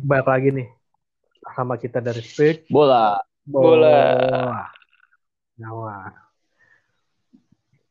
Balik 0.00 0.26
lagi 0.26 0.48
nih 0.54 0.68
sama 1.52 1.74
kita 1.76 1.98
dari 1.98 2.20
Speak 2.20 2.68
Bola. 2.68 3.18
Bola. 3.42 4.64
Nyawa. 5.56 6.08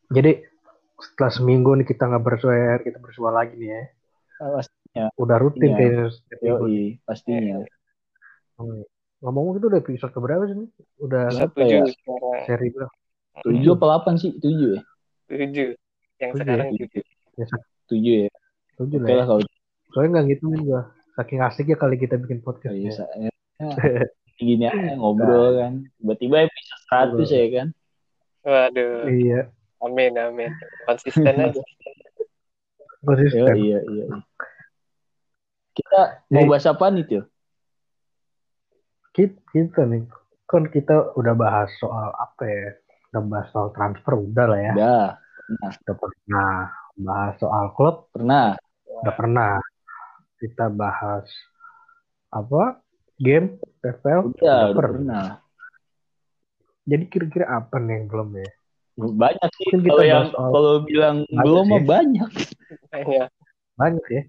Jadi 0.10 0.42
setelah 0.98 1.32
seminggu 1.32 1.71
nih 1.78 1.86
kita 1.86 2.10
nggak 2.10 2.24
bersuara, 2.24 2.82
kita 2.82 2.98
bersua 2.98 3.30
lagi 3.30 3.54
nih 3.56 3.70
ya. 3.70 3.84
Pastinya. 4.39 5.06
Udah 5.16 5.38
rutin 5.38 5.70
Iya. 5.70 5.78
kayaknya 5.78 6.06
setiap 6.10 6.39
minggu. 6.42 6.66
Yoi, 6.66 6.82
pastinya. 7.06 7.56
Hmm. 8.57 8.83
Ngomong-ngomong 9.19 9.60
itu 9.60 9.68
udah 9.68 9.80
episode 9.80 10.11
keberapa 10.16 10.44
sih? 10.47 10.55
nih? 10.55 10.69
Udah 10.97 11.24
Berapa 11.30 11.55
Tujuh 11.60 11.80
ya? 11.83 11.83
seri 12.47 12.68
berapa? 12.71 12.94
Tujuh 13.44 13.71
apa 13.75 13.83
delapan 13.86 14.14
sih? 14.16 14.32
Tujuh 14.39 14.69
ya? 14.75 14.82
Tujuh. 15.28 15.69
Yang 16.19 16.32
Tujuh 16.32 16.41
sekarang 16.41 16.66
ya? 16.66 16.71
tujuh. 16.74 17.04
Ya, 17.36 17.46
Tujuh 17.89 18.16
ya? 18.25 18.30
tujuh 18.80 18.97
lah 19.04 19.10
ya. 19.11 19.24
Soalnya 19.91 20.10
nggak 20.16 20.25
ngitungin 20.32 20.61
gua. 20.66 20.82
Saking 21.19 21.43
asiknya 21.43 21.75
kali 21.75 22.00
kita 22.00 22.15
bikin 22.15 22.39
podcast. 22.39 22.71
iya, 22.71 22.96
ya. 23.19 23.27
ya. 23.27 23.32
gini 24.39 24.71
aja 24.71 24.96
ngobrol 24.96 25.60
kan. 25.60 25.73
Tiba-tiba 26.00 26.47
episode 26.47 26.83
100 27.27 27.27
ya 27.27 27.47
kan? 27.51 27.68
Waduh. 28.47 29.04
Iya. 29.11 29.41
Amin, 29.83 30.15
amin. 30.15 30.51
Konsisten 30.87 31.36
aja. 31.43 31.60
Konsisten. 33.03 33.52
Iya, 33.52 33.55
iya, 33.59 33.80
iya. 33.83 34.05
iya. 34.08 34.19
Kita 35.75 36.02
mau 36.31 36.47
bahas 36.47 36.67
apa 36.72 36.88
nih, 36.88 37.03
Tio? 37.03 37.23
Kita, 39.11 39.39
kita 39.51 39.81
nih, 39.91 40.07
kan 40.47 40.63
kita 40.72 41.19
udah 41.19 41.35
bahas 41.35 41.67
soal 41.83 42.16
apa 42.16 42.44
ya? 42.47 42.67
Udah 43.11 43.22
bahas 43.27 43.47
soal 43.51 43.67
transfer 43.75 44.13
udah 44.23 44.45
lah 44.47 44.59
ya. 44.59 44.73
Udah, 44.75 45.07
Udah 45.83 45.95
pernah 45.99 46.51
bahas 46.95 47.35
soal 47.44 47.66
klub, 47.75 48.07
pernah. 48.16 48.55
udah 49.03 49.13
pernah. 49.16 49.51
Kita 50.39 50.67
bahas 50.67 51.27
apa? 52.29 52.79
Game, 53.19 53.59
FPL, 53.79 54.31
Udah, 54.31 54.39
udah 54.39 54.59
pernah. 54.71 55.25
Jadi 56.83 57.03
kira-kira 57.05 57.45
apa 57.51 57.75
nih 57.77 57.99
yang 57.99 58.07
belum 58.07 58.29
ya? 58.33 58.49
Banyak 58.97 59.49
sih 59.53 59.63
Mungkin 59.69 59.79
kita 59.81 59.91
kalau 59.93 60.03
yang 60.03 60.25
kalau 60.31 60.73
bilang 60.83 61.17
Banyak 61.23 61.43
belum 61.43 61.63
sih. 61.63 61.71
mah 61.71 61.83
banyak. 61.85 62.31
Iya. 62.89 63.25
Banyak 63.75 64.05
ya. 64.09 64.23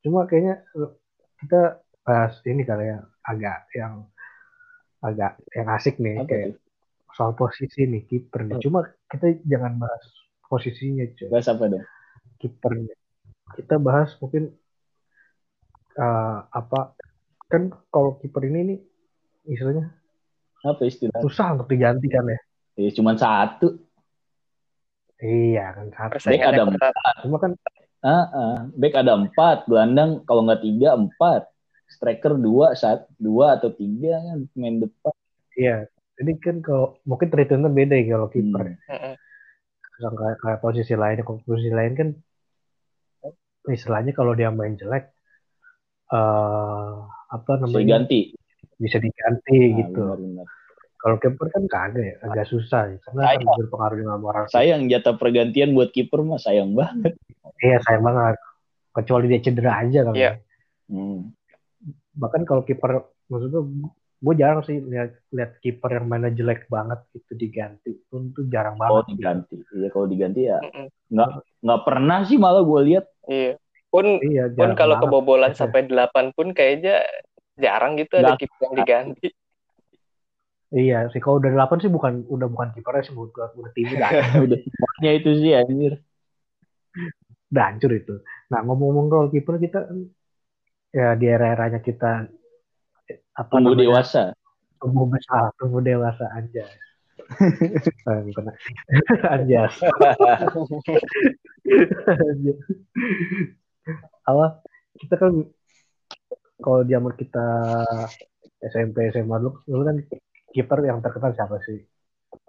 Cuma 0.00 0.24
kayaknya 0.24 0.62
eh, 0.72 0.90
kita 1.38 1.60
bahas 2.02 2.38
ini 2.44 2.62
kali 2.62 2.88
ya 2.88 2.98
agak 3.22 3.58
yang 3.72 4.06
agak 4.98 5.36
yang 5.50 5.68
asik 5.70 5.98
nih 5.98 6.18
Apa 6.18 6.26
kayak 6.26 6.46
tuh? 6.48 6.60
soal 7.12 7.32
posisi 7.32 7.84
nih 7.84 8.02
kiper 8.04 8.44
nih. 8.44 8.56
Hmm. 8.56 8.64
Cuma 8.64 8.78
kita 9.06 9.26
jangan 9.44 9.76
bahas 9.76 10.04
posisinya 10.44 11.04
cuy. 11.12 11.28
Bahas 11.28 11.48
apa 11.48 11.64
dong? 11.66 11.84
kipernya. 12.38 12.94
Kita 13.56 13.76
bahas 13.76 14.14
mungkin 14.16 14.54
eh, 15.98 16.36
apa 16.48 16.94
kan 17.48 17.62
kalau 17.88 18.16
kiper 18.18 18.44
ini 18.44 18.60
nih 18.64 18.78
istilahnya 19.48 19.90
Apa 20.60 20.84
istilah? 20.84 21.22
susah 21.22 21.54
untuk 21.54 21.70
diganti 21.70 22.06
kan 22.06 22.26
ya. 22.26 22.38
Ya, 22.74 22.90
cuman 22.94 23.14
satu. 23.14 23.78
Iya 25.18 25.74
kan 25.74 25.86
satu. 25.90 26.10
Persaingannya 26.14 26.62
ada 26.62 26.64
ketat. 26.70 27.14
Cuma 27.26 27.38
kan 27.38 27.52
Ah, 27.98 28.30
ah. 28.30 28.56
back 28.78 28.94
ada 28.94 29.18
empat, 29.18 29.66
gelandang 29.66 30.22
kalau 30.22 30.46
nggak 30.46 30.62
tiga 30.62 30.94
empat, 30.94 31.50
striker 31.90 32.38
dua, 32.38 32.78
saat 32.78 33.10
dua 33.18 33.58
atau 33.58 33.74
tiga 33.74 34.22
kan 34.22 34.38
main 34.54 34.78
depan. 34.78 35.14
iya. 35.54 35.90
Ini 36.18 36.38
kan 36.38 36.62
kalau 36.62 36.98
mungkin 37.02 37.30
treatmentnya 37.30 37.70
beda 37.70 37.94
ya 37.98 38.14
kalau 38.14 38.28
kiper. 38.30 38.62
Hmm. 38.62 38.78
Heeh. 38.86 39.14
Yang 39.98 40.14
Kayak, 40.14 40.36
kayak 40.38 40.60
posisi 40.62 40.94
lain, 40.94 41.18
kalau 41.26 41.38
posisi 41.42 41.70
lain 41.74 41.92
kan 41.94 42.08
istilahnya 43.66 44.12
kalau 44.14 44.32
dia 44.32 44.54
main 44.54 44.78
jelek 44.78 45.10
eh 46.08 46.92
apa 47.28 47.50
Bisa 47.54 47.62
namanya 47.62 47.86
ganti. 47.98 48.20
bisa 48.76 48.96
diganti 48.96 49.58
Nah, 49.58 49.76
gitu. 49.82 50.00
Kalau 50.96 51.14
kiper 51.16 51.46
kan 51.46 51.62
kagak 51.64 52.04
ya, 52.04 52.16
agak 52.22 52.46
susah 52.46 52.88
ya. 52.88 52.98
Karena 53.00 53.22
Sayang. 53.24 53.42
kan 53.44 53.54
berpengaruh 53.56 53.96
dengan 53.96 54.18
moral. 54.18 54.44
Sayang 54.48 54.82
jatah 54.86 55.14
pergantian 55.14 55.70
buat 55.70 55.90
kiper 55.90 56.20
mah 56.20 56.36
sayang 56.36 56.74
banget. 56.74 57.14
Iya 57.58 57.78
sayang 57.82 58.02
banget. 58.02 58.34
Kecuali 58.90 59.24
dia 59.26 59.38
cedera 59.38 59.78
aja 59.78 60.00
kan. 60.02 60.14
Iya. 60.14 60.32
Hmm. 60.88 61.30
Bahkan 62.12 62.42
kalau 62.42 62.62
kiper 62.62 62.98
maksudnya 63.26 63.62
gue 64.18 64.34
jarang 64.34 64.62
sih 64.64 64.80
lihat 64.80 65.14
lihat 65.28 65.62
kiper 65.62 65.90
yang 65.92 66.06
mainnya 66.06 66.32
jelek 66.32 66.66
banget 66.66 66.98
itu 67.12 67.32
diganti. 67.32 67.94
Itu 67.94 68.42
jarang 68.48 68.74
Kalau 68.74 68.98
banget. 68.98 69.06
diganti, 69.12 69.56
iya 69.72 69.88
kalau 69.88 70.06
diganti 70.06 70.40
ya 70.44 70.58
Heeh. 70.58 70.86
nggak 71.60 71.80
pernah 71.84 72.22
sih 72.24 72.34
malah 72.36 72.62
gue 72.62 72.80
lihat. 72.84 73.06
Iya. 73.24 73.54
Pun 73.88 74.20
Iya, 74.20 74.52
pun 74.52 74.76
kalau 74.76 75.00
kebobolan 75.00 75.52
Iya. 75.56 75.58
sampai 75.64 75.88
8 75.88 76.36
pun 76.36 76.52
kayaknya 76.52 77.00
jarang 77.56 77.96
gitu 77.96 78.20
ada 78.20 78.36
Nggak. 78.36 78.38
kiper 78.44 78.60
yang 78.60 78.74
diganti. 78.76 79.28
Iya 80.68 80.98
sih 81.08 81.20
kalau 81.24 81.40
udah 81.40 81.50
8 81.56 81.80
sih 81.80 81.88
bukan 81.88 82.28
udah 82.28 82.44
bukan 82.52 82.68
kipernya 82.76 83.02
sih 83.08 83.16
udah 83.16 83.48
udah 83.56 83.72
tim 83.72 83.88
udah, 83.88 85.12
itu 85.16 85.30
sih 85.40 85.52
anjir. 85.56 85.94
udah 87.48 87.64
hancur 87.72 87.90
itu. 87.96 88.14
Nah 88.52 88.60
ngomong-ngomong 88.60 89.06
soal 89.08 89.26
kiper 89.32 89.56
kita 89.56 89.88
ya 90.92 91.16
di 91.16 91.24
era-eranya 91.24 91.80
kita 91.80 92.28
eh, 93.08 93.24
apa 93.32 93.48
Tumbuh 93.48 93.72
namanya, 93.72 93.84
dewasa. 93.88 94.22
tumbuh 94.78 95.06
besar, 95.08 95.48
tumbuh 95.56 95.80
dewasa. 95.80 96.28
Eh, 98.08 98.20
bukan. 98.24 98.44
anjas. 99.36 99.74
Anjas. 102.08 102.56
Apa? 104.28 104.60
Kita 105.00 105.14
kan 105.16 105.32
kalau 106.58 106.80
zaman 106.84 107.12
kita 107.16 107.46
SMP 108.60 109.08
SMA 109.14 109.36
dulu, 109.38 109.62
dulu 109.64 109.82
kan 109.86 109.96
kiper 110.52 110.78
yang 110.84 110.98
terkenal 111.00 111.32
siapa 111.32 111.56
sih? 111.64 111.80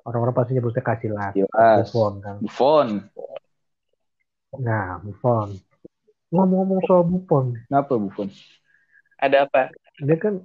Orang-orang 0.03 0.35
pasti 0.35 0.51
nyebutnya 0.57 0.83
Casillas, 0.83 1.33
Jelas. 1.37 1.87
Buffon 1.87 2.13
kan. 2.19 2.35
Buffon. 2.41 2.87
Nah, 4.59 4.97
Buffon. 5.05 5.55
Ngomong-ngomong 6.33 6.79
soal 6.89 7.03
Buffon, 7.05 7.55
Kenapa 7.69 7.93
Buffon? 7.95 8.27
Ada 9.19 9.45
apa? 9.45 9.69
dia 9.99 10.15
kan 10.15 10.39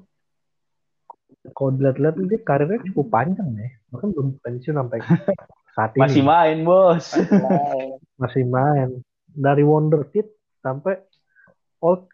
kalau 1.55 1.71
dilihat-lihat 1.79 2.19
dia 2.27 2.41
karirnya 2.43 2.83
cukup 2.91 3.07
panjang 3.11 3.49
ya. 3.55 3.71
Bahkan 3.95 4.09
belum 4.13 4.29
pensiun 4.43 4.77
sampai 4.77 4.99
saat 5.79 5.91
ini. 5.95 6.03
Masih 6.03 6.23
main 6.27 6.59
bos. 6.67 7.05
Main. 7.15 7.97
Masih 8.19 8.45
main. 8.45 8.89
Dari 9.31 9.63
Wonder 9.63 10.05
Kid 10.11 10.27
sampai 10.59 10.99
Old 11.85 12.09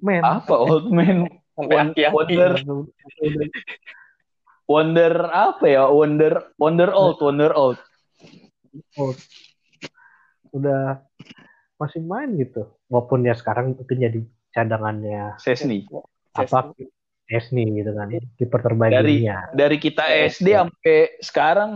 Man. 0.00 0.22
Apa 0.24 0.54
old 0.56 0.88
man? 0.88 1.28
Sampai 1.52 1.76
Won- 1.76 1.92
aki-aki. 1.92 2.16
Wonder 2.16 2.52
Wonder 4.66 5.12
apa 5.30 5.64
ya? 5.64 5.84
Wonder 5.86 6.32
Wonder 6.56 6.90
old, 6.90 7.18
Wonder 7.20 7.52
old. 7.54 7.78
Old. 8.98 9.18
Udah 10.50 11.06
masih 11.76 12.02
main 12.02 12.34
gitu. 12.34 12.66
Walaupun 12.88 13.22
ya 13.22 13.36
sekarang 13.36 13.76
itu 13.76 13.86
jadi 13.86 14.20
cadangannya 14.50 15.36
Sesni. 15.38 15.86
apa 16.34 16.74
Esni 17.26 17.62
gitu 17.72 17.94
kan. 17.94 18.10
Kiper 18.36 18.60
terbaik 18.60 18.92
Dari- 18.92 19.22
dunia. 19.22 19.38
Dari 19.52 19.76
kita 19.78 20.02
SD 20.26 20.48
sampai 20.50 20.98
sekarang 21.20 21.70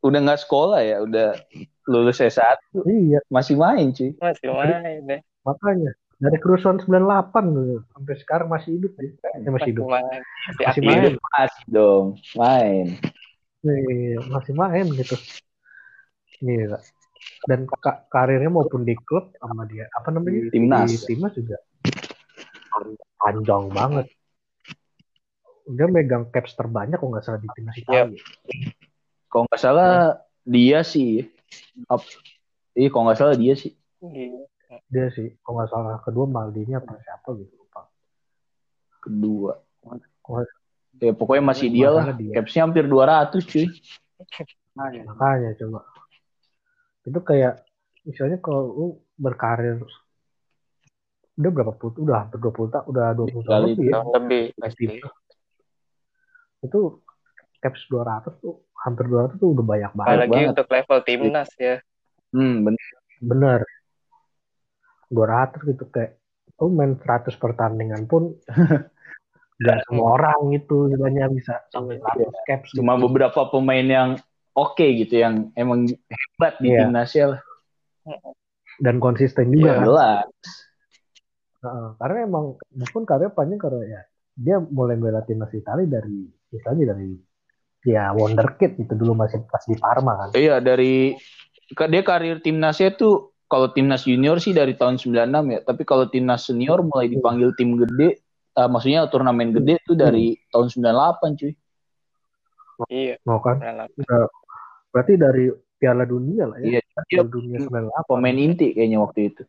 udah 0.00 0.18
nggak 0.18 0.40
sekolah 0.40 0.80
ya, 0.80 1.04
udah 1.04 1.36
lulus 1.84 2.18
S1 2.18 2.56
Iya, 2.88 3.20
masih 3.28 3.54
main 3.54 3.92
cuy. 3.92 4.16
Masih 4.16 4.46
main 4.48 5.04
deh. 5.04 5.20
makanya. 5.44 5.92
Dari 6.20 6.36
kerusuhan 6.36 6.76
98 6.84 7.56
gitu. 7.56 7.76
Sampai 7.96 8.14
sekarang 8.20 8.48
masih 8.52 8.76
hidup 8.76 8.92
ya. 9.00 9.08
Eh, 9.40 9.48
masih 9.48 9.70
hidup. 9.72 9.84
Masih 9.88 10.82
main. 10.84 11.00
Hidup 11.00 11.14
masih 11.24 11.64
dong, 11.72 12.06
main. 12.36 12.86
Iya, 13.64 14.18
masih 14.28 14.52
main 14.52 14.86
gitu. 14.92 15.16
Iya. 16.44 16.76
Dan 17.48 17.68
ka- 17.68 18.04
karirnya 18.12 18.52
maupun 18.52 18.84
di 18.84 18.96
klub 18.96 19.32
sama 19.40 19.64
dia 19.68 19.88
apa 19.92 20.08
namanya 20.12 20.48
Timnas. 20.52 20.88
di 20.88 20.96
timnas 21.08 21.32
juga 21.36 21.56
panjang 23.20 23.68
banget. 23.72 24.06
Dia 25.68 25.86
megang 25.86 26.32
caps 26.32 26.56
terbanyak 26.56 26.96
kalau 26.96 27.12
nggak 27.16 27.24
salah 27.24 27.40
di 27.40 27.48
timnas 27.52 27.76
Italia. 27.76 28.20
Kalau 29.28 29.44
nggak 29.48 29.60
salah 29.60 30.20
dia 30.48 30.80
sih. 30.80 31.28
Up. 31.92 32.00
Iya, 32.72 32.88
kalau 32.88 33.08
nggak 33.08 33.20
salah 33.20 33.36
dia 33.36 33.52
sih. 33.56 33.76
Iya. 34.00 34.48
Dia 34.70 35.10
sih 35.10 35.34
kalau 35.42 35.58
nggak 35.58 35.70
salah 35.74 35.98
kedua 36.06 36.24
Maldini 36.30 36.78
apa 36.78 36.94
siapa 37.02 37.34
gitu 37.34 37.54
lupa. 37.58 37.90
Kedua. 39.02 39.52
Ya 41.02 41.12
pokoknya 41.14 41.42
masih 41.42 41.68
dia 41.74 41.90
lah. 41.90 42.14
Dia. 42.14 42.38
Capsnya 42.38 42.62
hampir 42.70 42.86
200 42.86 43.34
cuy. 43.42 43.66
Makanya 44.78 45.50
coba. 45.58 45.80
Itu 47.02 47.18
kayak 47.24 47.66
misalnya 48.06 48.38
kalau 48.38 48.62
lu 48.70 48.86
berkarir 49.18 49.82
udah 51.40 51.50
berapa 51.56 51.72
puluh 51.72 52.04
udah 52.04 52.16
hampir 52.28 52.36
20 52.36 52.68
tahun 52.68 52.84
udah 52.92 53.06
20 53.16 53.32
tahun 53.32 53.44
Kali 53.48 53.70
lebih 53.72 53.86
ya. 53.88 53.92
Tahun 53.96 54.12
lebih 54.12 54.44
pasti. 54.60 54.84
itu 56.60 56.80
caps 57.64 57.88
200 57.88 58.36
tuh 58.44 58.60
hampir 58.84 59.08
200 59.08 59.40
tuh 59.40 59.56
udah 59.56 59.64
banyak 59.64 59.92
banget 59.96 60.12
Apalagi 60.12 60.32
banget. 60.36 60.52
untuk 60.52 60.66
level 60.68 60.98
timnas 61.08 61.50
ya. 61.56 61.80
Hmm, 62.36 62.68
bener. 62.68 62.88
bener 63.20 63.60
200 65.10 65.66
gitu 65.66 65.84
kayak 65.90 66.16
lu 66.56 66.70
main 66.70 66.94
100 66.94 67.34
pertandingan 67.36 68.06
pun 68.06 68.34
nggak 69.60 69.78
semua 69.84 70.16
orang 70.16 70.54
itu 70.54 70.88
istilahnya 70.88 71.28
bisa 71.28 71.60
sampai 71.68 72.00
100 72.00 72.48
caps 72.48 72.72
Cuma 72.72 72.96
gitu. 72.96 73.04
beberapa 73.06 73.40
pemain 73.48 73.84
yang 73.84 74.08
oke 74.52 74.80
gitu 74.82 75.14
yang 75.14 75.52
emang 75.52 75.84
hebat 75.84 76.56
di 76.58 76.72
Iya. 76.72 76.86
timnasnya 76.86 77.24
lah. 77.36 77.40
dan 78.80 78.96
konsisten 78.96 79.52
juga 79.52 79.60
Iya, 79.60 79.72
kan. 79.76 79.84
jelas. 79.84 80.28
Karena 82.00 82.18
emang 82.24 82.44
meskipun 82.72 83.04
karirnya 83.04 83.36
panjang 83.36 83.60
karena 83.60 83.80
ya 83.84 84.00
dia 84.32 84.56
mulai 84.56 84.96
bela 84.96 85.20
timnas 85.20 85.52
Italia 85.52 85.84
dari 85.84 86.24
istilahnya 86.48 86.96
dari 86.96 87.12
ya 87.84 88.16
wonderkid 88.16 88.80
itu 88.80 88.92
dulu 88.96 89.12
masih 89.12 89.44
pas 89.44 89.60
di 89.68 89.76
Parma 89.76 90.16
kan. 90.16 90.28
Iya, 90.32 90.64
dari 90.64 91.12
dia 91.68 92.02
karir 92.02 92.40
timnasnya 92.40 92.96
tuh 92.96 93.29
kalau 93.50 93.74
timnas 93.74 94.06
junior 94.06 94.38
sih 94.38 94.54
dari 94.54 94.78
tahun 94.78 95.02
96 95.02 95.26
ya, 95.50 95.60
tapi 95.66 95.82
kalau 95.82 96.06
timnas 96.06 96.46
senior 96.46 96.86
mulai 96.86 97.10
dipanggil 97.10 97.50
tim 97.58 97.74
gede, 97.74 98.22
eh, 98.54 98.68
maksudnya 98.70 99.10
turnamen 99.10 99.50
gede 99.50 99.82
tuh 99.82 99.98
dari 99.98 100.38
tahun 100.54 100.70
98 100.70 101.34
cuy. 101.34 101.52
Iya. 102.88 103.18
Mau 103.26 103.42
kan? 103.42 103.58
benar. 103.58 103.90
Udah, 103.92 104.30
berarti 104.94 105.18
dari 105.18 105.50
Piala 105.76 106.06
Dunia 106.06 106.46
lah 106.46 106.62
ya. 106.62 106.78
Iya, 106.78 106.80
dia 107.10 107.10
Piala 107.10 107.28
Dunia 107.28 107.58
98. 107.66 108.08
pemain 108.08 108.38
inti 108.38 108.66
kayaknya 108.70 109.02
waktu 109.02 109.34
itu. 109.34 109.42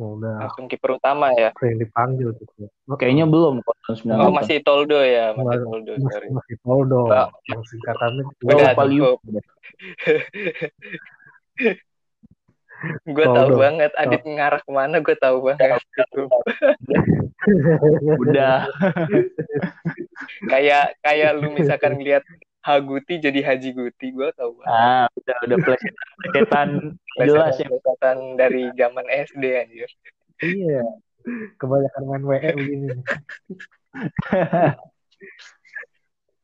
Oh, 0.00 0.16
udah 0.16 0.48
Langsung 0.48 0.64
kiper 0.64 0.96
utama 0.96 1.28
ya. 1.36 1.52
sering 1.60 1.76
dipanggil 1.76 2.32
gitu. 2.36 2.68
Kayaknya 2.88 3.28
belum 3.28 3.60
tahun 3.60 4.16
98. 4.16 4.24
Oh 4.24 4.32
masih 4.32 4.56
Toldo 4.64 5.00
ya, 5.04 5.36
masih 5.36 5.60
Toldo. 5.60 5.92
masih, 5.96 6.12
Sorry. 6.12 6.28
masih 6.32 6.56
Toldo 6.64 7.00
yang 7.48 7.62
singkatannya 7.68 8.22
Oh, 8.24 8.48
Udah, 8.48 8.72
Gue 13.04 13.26
tahu 13.28 13.52
Toldo. 13.52 13.60
banget 13.60 13.92
Adit 13.92 14.24
ngarah 14.24 14.60
ke 14.64 14.70
mana 14.72 14.96
gue 15.04 15.16
tahu 15.20 15.52
banget 15.52 15.80
gitu. 15.84 16.22
Udah. 18.24 18.64
kayak 20.48 20.96
kayak 21.04 21.30
lu 21.36 21.52
misalkan 21.52 22.00
lihat 22.00 22.24
Haguti 22.60 23.20
jadi 23.20 23.40
Haji 23.40 23.72
Guti 23.72 24.12
gue 24.12 24.28
tahu 24.36 24.60
banget. 24.60 24.72
Ah, 24.72 25.06
udah 25.12 25.36
udah 25.48 25.58
plesetan 25.64 25.88
plesetan 26.28 26.68
jelas 27.20 27.54
ya. 27.56 27.68
Plesetan 27.68 28.18
dari 28.36 28.68
zaman 28.76 29.04
SD 29.08 29.44
anjir. 29.60 29.90
iya. 30.44 30.84
Kebanyakan 31.60 32.02
main 32.08 32.24
WE 32.24 32.50
begini. 32.56 32.88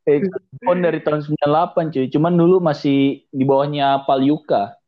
Eh, 0.07 0.23
pon 0.62 0.79
dari 0.79 1.03
tahun 1.03 1.19
98 1.19 1.91
cuy. 1.91 2.07
Cuman 2.07 2.39
dulu 2.39 2.62
masih 2.62 3.27
di 3.27 3.43
bawahnya 3.43 4.07
Palyuka. 4.07 4.79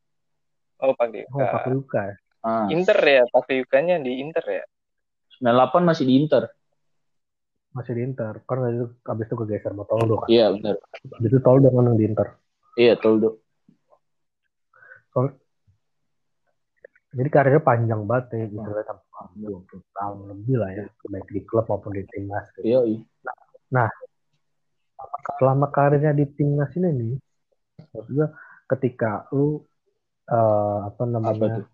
Oh 0.78 0.94
pakai 0.94 1.26
Oh, 1.34 1.42
pakai 1.42 1.70
luka 1.74 2.00
ya. 2.06 2.16
Ah, 2.46 2.66
Inter 2.70 2.98
ya, 3.02 3.22
pakai 3.26 3.66
yukanya 3.66 3.98
di 3.98 4.22
Inter 4.22 4.44
ya. 4.46 4.64
98 5.42 5.82
masih 5.82 6.04
di 6.06 6.14
Inter. 6.22 6.46
Masih 7.74 7.92
di 7.98 8.02
Inter. 8.06 8.42
Kan 8.46 8.62
itu 8.70 8.86
habis 9.02 9.26
itu 9.26 9.34
kegeser 9.34 9.74
sama 9.74 9.84
Toldo 9.90 10.22
kan. 10.22 10.28
Iya, 10.30 10.54
benar. 10.54 10.78
Habis 11.18 11.30
itu 11.34 11.40
Toldo 11.42 11.68
kan 11.74 11.98
di 11.98 12.04
Inter. 12.06 12.28
Iya, 12.78 12.94
Toldo. 12.98 13.42
Jadi 17.08 17.28
karirnya 17.32 17.64
panjang 17.64 18.04
banget 18.04 18.36
ya, 18.36 18.44
gitu 18.52 18.68
ya, 18.68 18.84
sampai 18.84 19.42
20 19.42 19.80
tahun 19.96 20.16
lebih 20.28 20.54
lah 20.60 20.70
ya, 20.76 20.84
baik 21.08 21.26
di 21.32 21.40
klub 21.42 21.64
maupun 21.66 21.96
di 21.96 22.04
timnas. 22.04 22.46
Gitu. 22.54 22.68
Iya, 22.68 22.80
iya. 22.84 23.88
Selama 25.40 25.72
karirnya 25.72 26.12
di 26.14 26.28
timnas 26.28 26.70
ini 26.76 26.88
nih, 26.94 27.14
maksudnya 27.96 28.28
ketika 28.70 29.26
lu 29.34 29.64
eh, 30.28 30.78
apa 30.84 30.96
Apa 30.96 31.02
namanya 31.08 31.48
tuh? 31.58 31.66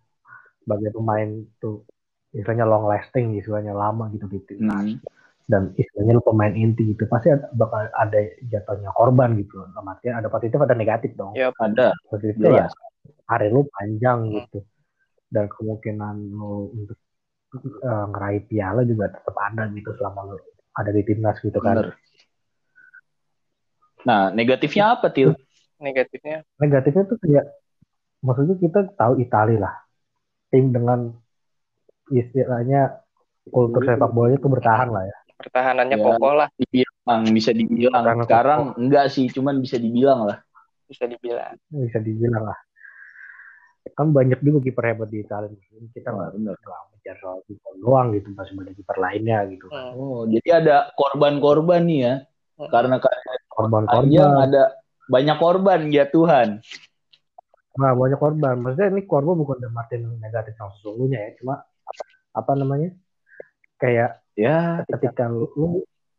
sebagai 0.63 0.91
pemain 0.93 1.29
tuh 1.59 1.85
istilahnya 2.31 2.65
long 2.65 2.87
lasting, 2.87 3.37
istilahnya 3.37 3.71
lama 3.73 4.11
gitu 4.11 4.27
di 4.27 4.39
timnas, 4.43 4.83
Hmm. 4.91 4.99
dan 5.47 5.63
istilahnya 5.75 6.19
lu 6.19 6.23
pemain 6.25 6.51
inti 6.51 6.83
gitu, 6.91 7.07
pasti 7.07 7.31
ada, 7.31 7.47
bakal 7.53 7.87
ada 7.91 8.19
jatuhnya 8.45 8.91
korban 8.91 9.39
gitu. 9.39 9.63
Dalam 9.71 9.87
artian 9.87 10.19
ada 10.19 10.27
positif 10.27 10.59
ada 10.59 10.75
negatif 10.75 11.15
dong. 11.15 11.37
Iya. 11.37 11.55
Ada, 11.55 11.95
Positifnya 12.09 12.51
ya 12.51 12.67
karir 13.25 13.51
lu 13.51 13.63
panjang 13.71 14.19
Hmm. 14.25 14.35
gitu 14.41 14.59
dan 15.29 15.47
kemungkinan 15.47 16.15
lu 16.31 16.75
untuk 16.75 16.99
eh, 17.61 18.07
ngeraih 18.11 18.43
piala 18.45 18.83
juga 18.83 19.15
tetap 19.15 19.37
ada 19.39 19.71
gitu 19.71 19.95
selama 19.95 20.27
lu 20.27 20.37
ada 20.75 20.91
di 20.91 21.03
timnas 21.03 21.39
gitu 21.39 21.59
kan 21.59 21.79
Bener. 21.79 21.95
Nah, 24.05 24.29
negatifnya 24.31 24.99
apa, 24.99 25.09
Til? 25.09 25.33
Negatifnya 25.79 26.43
negatifnya 26.59 27.03
tuh 27.07 27.19
kayak 27.19 27.47
maksudnya 28.25 28.57
kita 28.57 28.81
tahu 28.91 29.21
Italia 29.21 29.59
lah 29.63 29.75
tim 30.49 30.71
dengan 30.71 31.13
istilahnya 32.09 33.01
kultur 33.47 33.83
sepak 33.83 34.11
bolanya 34.11 34.39
tuh 34.39 34.51
bertahan 34.51 34.89
lah 34.89 35.05
ya 35.05 35.17
pertahanannya 35.37 35.95
Ya. 35.95 36.03
kokoh 36.03 36.35
lah 36.35 36.49
Dibilang, 36.55 37.23
bisa 37.29 37.51
dibilang. 37.51 38.01
Karena 38.03 38.25
Sekarang 38.25 38.61
enggak 38.77 39.07
sih, 39.11 39.29
cuman 39.29 39.59
bisa 39.59 39.77
dibilang 39.77 40.25
lah. 40.25 40.39
bisa 40.85 41.05
dibilang. 41.05 41.53
bisa 41.69 41.99
dibilang 41.99 42.45
lah 42.45 42.59
kan 43.91 44.09
banyak 44.11 44.41
juga 44.41 44.65
kiper 44.65 44.85
hebat 44.87 45.09
di 45.09 45.21
Italia 45.21 45.53
kita 45.93 46.09
nggak 46.09 46.31
bener. 46.33 46.57
nggak 46.57 46.81
bicara 46.95 47.19
soal 47.21 47.39
kiper 47.45 47.73
doang 47.79 48.07
gitu 48.11 48.33
masih 48.33 48.55
banyak 48.55 48.75
kiper 48.75 48.97
lainnya 48.97 49.39
gitu 49.47 49.67
kan 49.69 49.93
Hmm. 49.93 50.01
Oh, 50.01 50.21
jadi 50.25 50.49
ada 50.59 50.77
korban-korban 50.95 51.85
nih 51.85 51.99
ya. 52.01 52.15
Hmm. 52.57 52.71
Karena 52.71 52.97
karirnya 52.97 53.37
korban-korban 53.47 54.33
ada 54.41 54.63
banyak 55.05 55.37
korban 55.37 55.81
ya 55.91 56.05
Tuhan. 56.07 56.65
Nah, 57.75 57.91
banyak 57.95 58.19
korban. 58.19 58.55
Maksudnya 58.63 58.89
ini 58.95 59.03
korban 59.07 59.35
bukan 59.35 59.59
dalam 59.59 59.77
artian 59.79 60.07
negatif 60.19 60.55
yang 60.55 60.71
sesungguhnya 60.79 61.19
ya. 61.19 61.31
Cuma 61.43 61.55
apa 62.35 62.53
namanya? 62.55 62.91
Kayak 63.79 64.25
Ya, 64.35 64.83
ketika 64.91 65.31
lu, 65.31 65.47
lu 65.55 65.67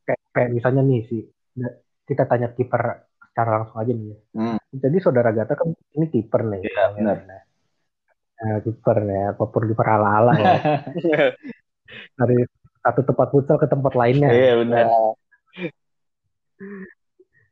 kayak, 0.07 0.21
kayak 0.31 0.49
misalnya 0.55 0.87
nih 0.87 1.03
si 1.03 1.27
kita 2.07 2.23
tanya 2.23 2.47
kiper 2.55 3.03
secara 3.27 3.59
langsung 3.59 3.75
aja 3.83 3.91
nih. 3.91 4.07
ya. 4.07 4.17
Hmm. 4.39 4.57
Jadi 4.71 4.97
saudara 5.03 5.35
Gata 5.35 5.51
kan 5.59 5.75
ini 5.99 6.07
kiper 6.07 6.41
nih. 6.47 6.63
Iya, 6.63 6.83
benar. 6.95 7.17
Nah, 7.27 7.41
Nah, 8.35 8.59
kiper 8.63 8.97
ya, 9.03 9.23
apa 9.31 9.43
pun 9.47 9.63
kiper 9.67 9.87
ala-ala 9.87 10.31
ya. 10.35 10.53
Dari 12.19 12.37
satu 12.83 13.01
tempat 13.03 13.27
futsal 13.31 13.57
ke 13.59 13.67
tempat 13.67 13.93
lainnya. 13.95 14.31
Iya 14.31 14.53
benar. 14.63 14.85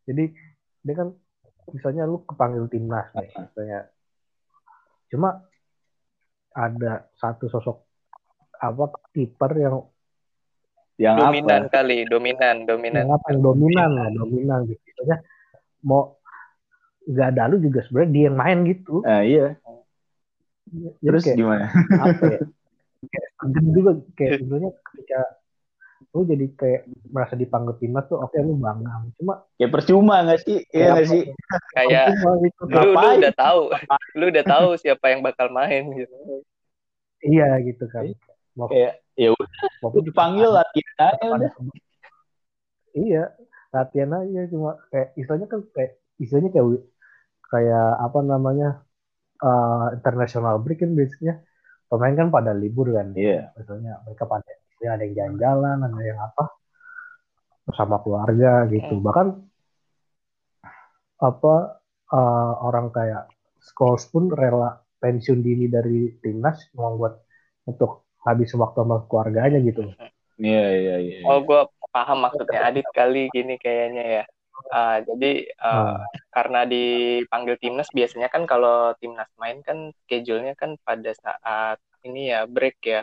Jadi 0.03 0.23
dia 0.83 0.95
kan 0.95 1.15
misalnya 1.71 2.03
lu 2.03 2.19
kepanggil 2.27 2.67
timnas 2.67 3.07
nih, 3.15 3.31
misalnya. 3.31 3.79
Cuma 5.07 5.29
ada 6.53 7.07
satu 7.15 7.47
sosok 7.47 7.77
apa 8.57 8.85
kiper 9.13 9.51
yang 9.55 9.75
Yang 11.01 11.15
dominan 11.25 11.61
apa? 11.65 11.71
kali, 11.81 11.97
dominan, 12.05 12.55
dominan. 12.69 13.01
yang 13.09 13.13
apa 13.17 13.27
yang 13.33 13.41
dominan 13.41 13.89
lah, 13.97 14.07
dominan 14.13 14.59
gitu. 14.69 14.81
Misalnya 14.93 15.17
mau 15.81 16.21
nggak 17.03 17.27
ada 17.33 17.43
lu 17.49 17.57
juga 17.59 17.81
sebenarnya 17.83 18.11
dia 18.13 18.23
yang 18.29 18.37
main 18.37 18.57
gitu. 18.69 19.01
Nah, 19.01 19.21
iya. 19.25 19.57
Jadi 20.69 21.01
Terus 21.01 21.23
kayak, 21.25 21.37
gimana? 21.37 21.65
apa 21.97 22.23
ya? 22.29 22.39
Kayak 23.03 23.67
juga 23.75 23.91
kayak 24.15 24.31
sebenarnya 24.39 24.71
ketika 24.79 25.19
lu 26.11 26.21
jadi 26.25 26.45
kayak 26.53 26.81
merasa 27.07 27.33
dipanggil 27.33 27.79
timnas 27.79 28.03
tuh 28.05 28.19
oke 28.19 28.35
lu 28.37 28.57
bangga. 28.57 29.07
Cuma 29.15 29.47
Ya 29.55 29.71
percuma 29.71 30.19
nggak 30.21 30.39
sih? 30.43 30.57
Iya 30.69 30.87
nggak 30.91 31.07
sih? 31.07 31.21
Kayak 31.71 32.11
gitu. 32.43 32.61
lu, 32.67 32.91
lu 32.91 33.07
udah 33.21 33.33
tahu, 33.33 33.61
lu 34.19 34.25
udah 34.27 34.43
tahu 34.43 34.67
siapa 34.75 35.05
yang 35.09 35.21
bakal 35.21 35.47
main 35.49 35.87
gitu. 35.93 36.15
Iya 37.23 37.55
gitu 37.63 37.87
kan. 37.87 38.11
Mau, 38.53 38.67
Kayak 38.67 38.99
ya 39.15 39.29
udah 39.31 39.49
maupun 39.81 40.01
dipanggil 40.03 40.49
latihan 40.49 40.93
aja 40.97 41.25
udah. 41.29 41.51
iya 42.93 43.23
latihan 43.69 44.11
aja 44.13 44.41
cuma 44.49 44.77
kayak 44.89 45.13
istilahnya 45.17 45.47
kan 45.49 45.61
kayak 45.73 45.91
istilahnya 46.17 46.49
kayak 46.49 46.67
kayak 47.49 47.87
apa 48.01 48.19
namanya 48.21 48.69
eh, 49.41 49.85
international 49.97 50.61
break 50.61 50.81
kan 50.81 50.93
biasanya 50.93 51.41
pemain 51.89 52.13
kan 52.13 52.27
pada 52.29 52.51
libur 52.53 52.89
kan 52.93 53.13
Iya. 53.13 53.53
biasanya 53.53 54.01
mereka 54.05 54.25
pada 54.25 54.49
ya 54.83 54.89
ada 54.95 55.03
yang 55.07 55.15
jalan-jalan 55.15 55.77
ada 55.87 56.01
yang 56.03 56.19
apa 56.19 56.43
bersama 57.63 57.95
keluarga 58.03 58.67
gitu 58.67 58.93
Hmm. 58.99 59.03
bahkan 59.05 59.27
apa 61.23 61.53
eh, 62.11 62.53
orang 62.67 62.91
kayak 62.91 63.23
Scholes 63.63 64.03
pun 64.11 64.27
rela 64.27 64.75
pensiun 64.99 65.39
dini 65.39 65.71
dari 65.71 66.19
timnas 66.19 66.67
cuma 66.75 66.91
buat 66.99 67.15
untuk 67.63 68.07
habisin 68.27 68.59
waktu 68.59 68.83
sama 68.83 69.07
keluarganya 69.07 69.59
gitu 69.63 69.87
Iya 70.33 70.65
iya 70.81 70.95
iya. 70.97 71.17
Oh, 71.29 71.39
gue 71.45 71.61
paham 71.93 72.25
maksudnya 72.25 72.65
Adit 72.67 72.89
kali 72.89 73.29
gini 73.29 73.55
kayaknya 73.61 74.03
ya. 74.19 74.23
Ah, 74.73 74.97
jadi 75.05 75.45
ah, 75.61 76.01
Hmm. 76.01 76.01
karena 76.33 76.59
dipanggil 76.65 77.55
timnas 77.61 77.89
biasanya 77.93 78.27
kan 78.33 78.43
kalau 78.49 78.97
timnas 78.97 79.29
main 79.37 79.61
kan 79.61 79.93
schedule-nya 80.03 80.57
kan 80.57 80.73
pada 80.81 81.13
saat 81.13 81.77
ini 82.03 82.33
ya 82.33 82.49
break 82.49 82.81
ya. 82.81 83.01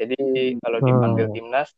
Jadi 0.00 0.16
kalau 0.58 0.78
dipanggil 0.80 1.28
Hmm. 1.28 1.34
timnas 1.36 1.68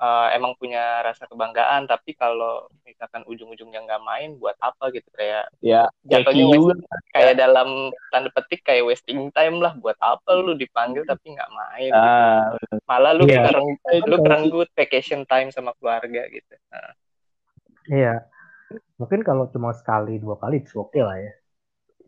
uh, 0.00 0.28
emang 0.32 0.56
punya 0.56 1.04
rasa 1.04 1.24
kebanggaan 1.24 1.84
tapi 1.84 2.12
kalau 2.12 2.64
misalkan 2.84 3.24
ujung-ujungnya 3.24 3.84
nggak 3.84 4.02
main 4.02 4.36
buat 4.36 4.56
apa 4.56 4.88
gitu 4.92 5.08
kayak 5.12 5.48
Ya, 5.60 5.88
jatuhnya 6.04 6.48
waste- 6.48 6.84
kayak 7.12 7.34
dalam 7.36 7.90
tanda 8.08 8.28
petik 8.32 8.64
kayak 8.64 8.86
wasting 8.86 9.28
time 9.32 9.60
lah 9.60 9.76
buat 9.76 9.96
apa 10.00 10.36
lu 10.36 10.56
dipanggil 10.56 11.04
tapi 11.04 11.32
nggak 11.36 11.50
main 11.50 11.90
gitu. 11.92 12.22
Ah, 12.24 12.56
malah 12.88 13.12
lu 13.12 13.24
Iya. 13.28 13.52
kereng- 13.52 13.76
lu 14.06 14.16
kerenggut 14.20 14.68
vacation 14.72 15.24
time 15.24 15.52
sama 15.52 15.76
keluarga 15.76 16.24
gitu 16.28 16.54
Nah, 16.72 16.92
Iya. 17.86 18.14
Mungkin 18.98 19.22
kalau 19.22 19.46
cuma 19.46 19.70
sekali 19.70 20.18
dua 20.18 20.34
kali 20.40 20.58
oke 20.66 20.98
lah 20.98 21.20
ya. 21.22 21.32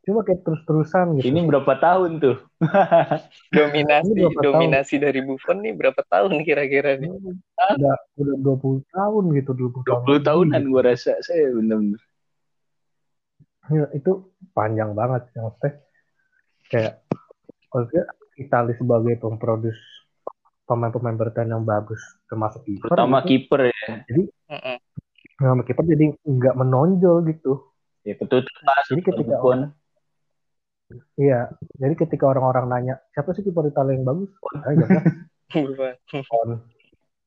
Cuma 0.08 0.24
kayak 0.24 0.40
terus-terusan 0.40 1.20
gitu. 1.20 1.28
ini 1.28 1.44
berapa 1.44 1.68
tahun 1.76 2.16
tuh? 2.16 2.40
dominasi 3.60 4.08
berapa 4.16 4.40
tahun? 4.40 4.44
dominasi 4.56 4.94
dari 4.96 5.20
Buffon 5.20 5.60
nih 5.60 5.76
berapa 5.76 6.00
tahun 6.08 6.48
kira-kira 6.48 6.96
nih 6.96 7.12
udah 7.12 7.96
udah 8.16 8.36
20 8.40 8.88
tahun 8.88 9.24
gitu 9.36 9.50
20 9.52 9.84
tahun 9.84 10.04
20 10.08 10.24
tahunan 10.24 10.62
gue 10.64 10.80
rasa 10.80 11.12
saya 11.20 11.52
bener-bener. 11.52 12.00
Ya, 13.68 13.84
itu 13.92 14.32
panjang 14.56 14.96
banget 14.96 15.28
yang 15.36 15.52
teh 15.60 15.76
kayak 16.72 17.04
maksudnya 17.68 18.08
Itali 18.40 18.72
sebagai 18.80 19.12
pemproduce 19.20 19.82
pemain-pemain 20.64 21.20
bertahan 21.20 21.52
yang 21.52 21.68
bagus 21.68 22.00
termasuk 22.32 22.64
kiper 22.64 22.88
Terutama 22.88 23.20
gitu. 23.28 23.44
kiper 23.44 23.60
ya. 23.68 24.08
Mm-mm. 24.08 24.76
Sama 25.36 25.62
kiper 25.68 25.84
jadi 25.84 26.16
nggak 26.24 26.54
menonjol 26.56 27.28
gitu 27.28 27.68
Ya 28.08 28.14
kasus 28.16 28.88
Jadi 28.88 29.02
ketika 29.04 29.36
Buffon. 29.36 29.76
Iya 31.20 31.52
jadi 31.76 31.94
ketika 31.94 32.24
orang-orang 32.28 32.66
nanya 32.68 32.94
siapa 33.12 33.36
sih 33.36 33.44
kiper 33.44 33.68
Italia 33.68 33.96
yang 33.96 34.08
bagus 34.08 34.32
saya 34.64 34.74
jawabnya 34.76 35.02
Buffon. 36.12 36.48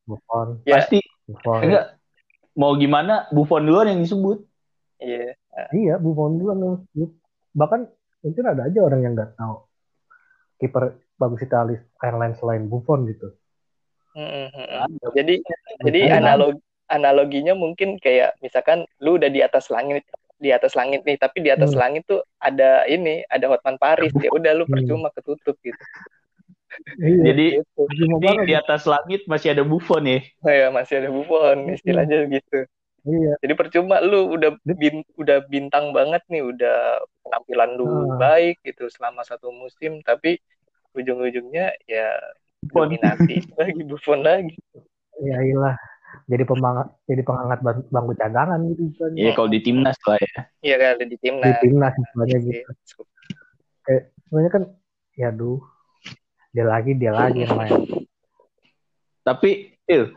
Buffon 0.06 0.48
Ya. 0.66 0.82
Pasti 0.82 1.02
Buffon 1.30 1.62
enggak 1.66 1.86
mau 2.58 2.74
gimana 2.78 3.30
Buffon 3.32 3.64
duluan 3.64 3.90
yang 3.90 4.02
disebut. 4.04 4.44
Iya. 5.02 5.34
iya 5.74 5.96
Buffon 5.98 6.38
duluan 6.38 6.58
yang 6.62 6.76
disebut. 6.86 7.12
bahkan 7.52 7.90
mungkin 8.22 8.44
ada 8.48 8.70
aja 8.70 8.80
orang 8.80 9.02
yang 9.04 9.14
nggak 9.18 9.36
tahu 9.36 9.68
kiper 10.62 10.96
bagus 11.18 11.42
Italia 11.44 11.82
yang 12.00 12.18
lain 12.22 12.34
selain 12.38 12.64
Buffon 12.70 13.04
gitu 13.10 13.34
Mm-mm, 14.12 14.48
mm-mm. 14.52 15.12
Jadi 15.16 15.40
jadi 15.88 16.20
analog 16.20 16.60
analoginya 16.92 17.56
mungkin 17.56 17.96
kayak 18.04 18.36
misalkan 18.44 18.84
lu 19.00 19.16
udah 19.16 19.32
di 19.32 19.40
atas 19.40 19.72
langit 19.72 20.04
di 20.42 20.50
atas 20.50 20.74
langit 20.74 21.06
nih 21.06 21.16
tapi 21.16 21.46
di 21.46 21.54
atas 21.54 21.72
Hmm. 21.72 21.82
langit 21.86 22.04
tuh 22.10 22.20
ada 22.42 22.84
ini 22.90 23.22
ada 23.30 23.46
Hotman 23.48 23.78
Paris 23.78 24.10
ya 24.18 24.34
udah 24.34 24.52
lu 24.58 24.66
Hmm. 24.66 24.74
percuma 24.74 25.08
ketutup 25.14 25.56
gitu. 25.62 25.84
iya 27.00 27.22
Jadi 27.30 27.46
Gitu. 27.62 27.82
Di, 28.18 28.30
di 28.48 28.54
atas 28.56 28.88
langit 28.88 29.28
masih 29.28 29.54
ada 29.54 29.62
Buffon 29.62 30.08
ya. 30.08 30.20
Oh 30.42 30.50
ya 30.50 30.68
masih 30.72 31.04
ada 31.04 31.10
Buffon 31.12 31.58
istilahnya 31.70 32.26
gitu. 32.32 32.66
iya 33.04 33.34
Jadi 33.42 33.54
percuma 33.54 34.00
lu 34.02 34.34
udah 34.34 34.56
bin, 34.78 35.04
udah 35.18 35.44
bintang 35.46 35.92
banget 35.92 36.22
nih, 36.32 36.42
udah 36.42 37.02
penampilan 37.22 37.70
lu 37.78 37.86
Ah. 37.86 38.18
baik 38.18 38.62
gitu 38.64 38.88
selama 38.90 39.22
satu 39.22 39.52
musim, 39.52 40.00
tapi 40.02 40.40
ujung-ujungnya 40.94 41.76
ya 41.86 42.08
Buffon. 42.64 42.88
dominasi 42.88 43.36
lagi 43.60 43.82
Buffon 43.84 44.22
lagi. 44.24 44.56
ya 45.22 45.38
iyalah 45.38 45.78
jadi 46.24 46.44
pemangkat 46.44 46.88
jadi 47.04 47.22
pengangkat 47.22 47.60
bang- 47.62 47.88
bangku 47.88 48.14
cadangan 48.14 48.60
gitu 48.68 48.84
kan 48.96 49.12
Iya 49.14 49.32
kalau 49.32 49.48
di 49.48 49.60
timnas 49.60 49.98
lah 50.02 50.18
ya. 50.18 50.32
Iya 50.62 50.76
kali 50.78 50.94
di 51.00 51.08
di 51.08 51.18
timnas. 51.18 51.56
timnas 51.60 51.94
istilahnya 51.96 52.38
gitu 52.40 52.62
Gitu. 52.62 53.02
sebenarnya 54.24 54.52
kan 54.52 54.64
ya 55.14 55.30
duh 55.30 55.60
dia 56.50 56.64
lagi 56.64 56.92
dia 56.94 57.12
lagi 57.12 57.44
yang 57.44 57.54
main 57.54 57.74
Tapi 59.22 59.50
Il, 59.86 60.10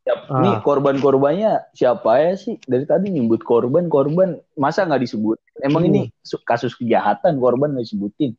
siap- 0.00 0.28
Ah. 0.28 0.38
nih 0.38 0.54
korban-korbannya 0.60 1.72
siapa 1.72 2.20
ya 2.20 2.32
sih? 2.34 2.54
Dari 2.60 2.84
tadi 2.84 3.08
nyebut 3.08 3.40
korban, 3.40 3.88
korban 3.88 4.36
masa 4.54 4.84
nggak 4.84 5.02
disebut? 5.02 5.40
Emang 5.58 5.82
Hmm. 5.82 5.90
ini 5.90 6.00
su- 6.20 6.38
kasus 6.40 6.72
kejahatan 6.72 7.34
korban 7.36 7.72
nggak 7.72 7.82
disebutin? 7.82 8.36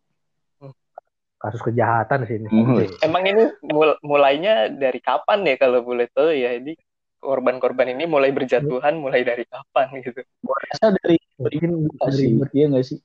Kasus 1.38 1.62
kejahatan 1.62 2.26
sih 2.26 2.42
ini 2.42 2.50
Hmm. 2.50 2.82
Emang 3.06 3.24
ini 3.30 3.46
mul- 3.62 4.00
mulainya 4.02 4.74
dari 4.74 4.98
kapan 4.98 5.46
ya 5.46 5.56
kalau 5.62 5.86
boleh 5.86 6.10
tahu 6.10 6.34
ya? 6.34 6.58
Ini 6.58 6.74
korban-korban 7.18 7.94
ini 7.94 8.10
mulai 8.10 8.34
berjatuhan 8.34 8.98
mulai 8.98 9.22
dari 9.22 9.46
kapan 9.46 10.02
gitu? 10.02 10.22
Gua 10.42 10.58
rasa 10.66 10.94
dari 10.98 11.18
mungkin 11.38 11.90
dari, 11.94 12.18
sih, 12.18 12.30
iya 12.58 12.66
nggak 12.74 12.86
sih? 12.86 13.00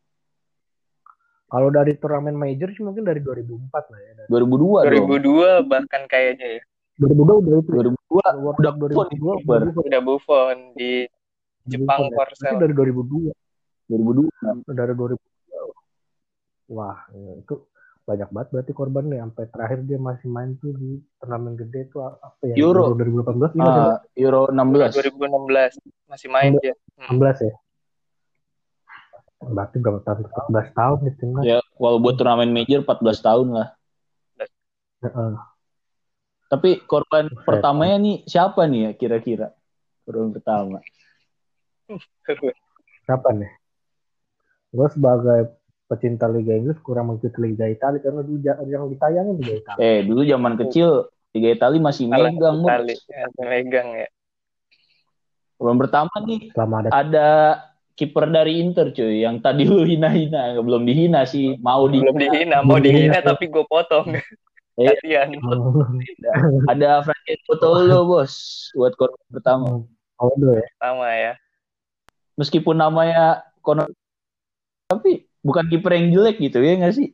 kalau 1.52 1.68
dari 1.68 1.92
turnamen 2.00 2.32
major 2.32 2.72
sih 2.72 2.80
mungkin 2.80 3.04
dari 3.04 3.20
2004 3.20 3.92
lah 3.92 4.00
ya 4.00 4.12
dari 4.24 4.28
2002 4.32 4.88
dong. 4.88 5.08
2002 5.20 5.68
bahkan 5.68 6.02
kayaknya 6.08 6.46
ya 6.56 6.62
2002 6.96 7.44
udah 7.44 7.52
itu 7.60 7.70
2002 7.76 7.92
World 8.40 8.56
udah 8.56 8.72
Cup 8.72 8.76
Buffon 8.80 9.06
2002 9.12 9.12
kiper. 9.12 9.60
Buffon. 9.68 9.84
udah 9.84 10.00
Buffon 10.00 10.56
di 10.72 10.92
Jepang 11.68 12.00
ya. 12.08 12.16
Korsel. 12.16 12.48
Itu 12.48 12.56
dari 12.56 12.72
2002 12.72 13.36
2002. 13.92 14.72
dari 14.72 14.92
2002 14.96 16.72
wah 16.72 16.98
ya, 17.12 17.32
itu 17.36 17.54
banyak 18.02 18.28
banget 18.28 18.48
berarti 18.50 18.72
korbannya 18.72 19.18
sampai 19.20 19.44
terakhir 19.46 19.78
dia 19.86 19.94
masih 19.96 20.26
main 20.26 20.58
tuh 20.58 20.74
di 20.74 20.98
turnamen 21.16 21.54
gede 21.54 21.86
tuh 21.88 22.02
apa 22.02 22.42
ya 22.42 22.54
Euro. 22.58 22.98
2018 22.98 23.54
ini 23.54 23.62
masih 23.62 23.82
Ah, 23.86 23.98
Euro 24.18 24.42
16. 24.50 24.90
2016 24.90 25.78
masih 26.06 26.28
main 26.28 26.52
dia. 26.58 26.74
16 26.98 27.46
ya 27.46 27.54
berarti 29.42 29.76
berapa 29.78 29.98
tahun 30.02 30.18
14 30.22 30.70
tahun 30.70 30.98
di 31.02 31.12
timnas 31.18 31.42
Ya, 31.42 31.58
kalau 31.74 31.98
buat 31.98 32.14
turnamen 32.14 32.54
major 32.54 32.86
14 32.86 33.18
tahun 33.18 33.48
lah. 33.50 33.68
Heeh. 35.02 35.32
Tapi 36.46 36.70
korban 36.86 37.26
Buset. 37.26 37.42
pertamanya 37.42 37.96
nih 37.98 38.22
siapa 38.22 38.70
nih 38.70 38.80
ya 38.86 38.90
kira-kira? 38.94 39.50
Korban 40.06 40.30
pertama. 40.30 40.78
siapa 43.02 43.28
nih 43.34 43.50
gue 44.72 44.88
sebagai 44.88 45.40
pecinta 45.92 46.24
Liga 46.24 46.56
Inggris 46.56 46.80
kurang 46.80 47.12
mengikuti 47.12 47.36
Liga 47.38 47.68
Italia 47.68 48.00
karena 48.00 48.24
dulu 48.24 48.40
yang 48.64 48.88
ditayangin 48.88 49.34
Liga 49.36 49.54
Italia 49.60 49.78
Eh, 49.78 49.98
dulu 50.02 50.24
zaman 50.24 50.56
kecil 50.56 50.88
Liga 51.30 51.48
Italia 51.52 51.78
masih 51.78 52.08
Salah 52.08 52.28
megang, 52.28 52.56
sekali. 52.60 52.94
Ya, 53.06 53.24
megang 53.38 53.88
ya. 53.94 54.08
Korban 55.56 55.78
pertama 55.78 56.12
nih 56.24 56.40
selama 56.50 56.74
ada 56.80 56.88
ada 56.90 57.28
kiper 57.92 58.24
dari 58.26 58.58
Inter 58.58 58.90
cuy 58.90 59.20
yang 59.20 59.38
tadi 59.38 59.62
lu 59.62 59.84
hina-hina 59.84 60.56
belum 60.58 60.82
dihina 60.82 61.22
sih 61.22 61.54
mau 61.60 61.86
di 61.86 62.00
Belum 62.00 62.16
dihina, 62.16 62.64
mau 62.64 62.76
Belum 62.76 62.88
dihina. 62.88 63.14
dihina 63.14 63.20
tapi 63.22 63.44
gue 63.46 63.64
potong. 63.68 64.06
Iya. 64.74 64.90
Kasihan. 64.98 65.28
ada 66.72 67.04
Francesco 67.04 67.52
Tolo 67.56 68.08
bos 68.08 68.32
buat 68.72 68.96
korban 68.96 69.22
pertama 69.28 69.84
oh 70.18 70.32
ya 70.50 70.64
Sama 70.80 71.08
ya. 71.12 71.32
meskipun 72.34 72.74
namanya 72.74 73.44
kono 73.60 73.86
tapi 74.88 75.28
bukan 75.42 75.64
kiper 75.66 75.92
yang 75.92 76.06
jelek 76.10 76.38
gitu 76.38 76.58
ya 76.58 76.72
nggak 76.76 76.94
sih 76.94 77.10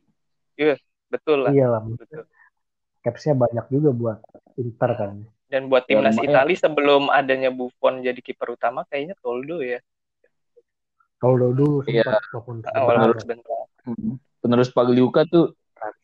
Betul 1.09 1.41
lah. 1.41 1.51
iyalah 1.51 1.81
Betul. 1.89 2.29
capsnya 3.01 3.33
banyak 3.33 3.65
juga 3.67 3.89
buat 3.91 4.17
Inter 4.55 4.91
kan 4.93 5.11
Dan 5.45 5.65
buat 5.65 5.81
Ya, 5.83 5.97
timnas 5.97 6.13
lumayan. 6.13 6.29
Italia 6.29 6.57
sebelum 6.59 7.03
adanya 7.09 7.49
Buffon 7.49 7.99
jadi 7.99 8.17
kiper 8.17 8.53
utama 8.53 8.85
kayaknya 8.85 9.17
Toldo 9.17 9.59
ya. 9.59 9.81
kalau 11.17 11.51
dulu 11.51 11.81
Iya. 11.83 12.05
sempat 12.05 12.21
walaupun 12.31 12.55
harus 13.01 13.23
bentar. 13.23 13.61
Hmm. 13.81 14.15
penerus 14.39 14.69
Pagliuca 14.69 15.25
tuh 15.25 15.57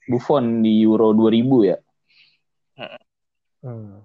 Buffon 0.05 0.59
di 0.59 0.81
Euro 0.81 1.13
2000 1.13 1.31
ya 1.63 1.77
Hmm. 3.61 4.03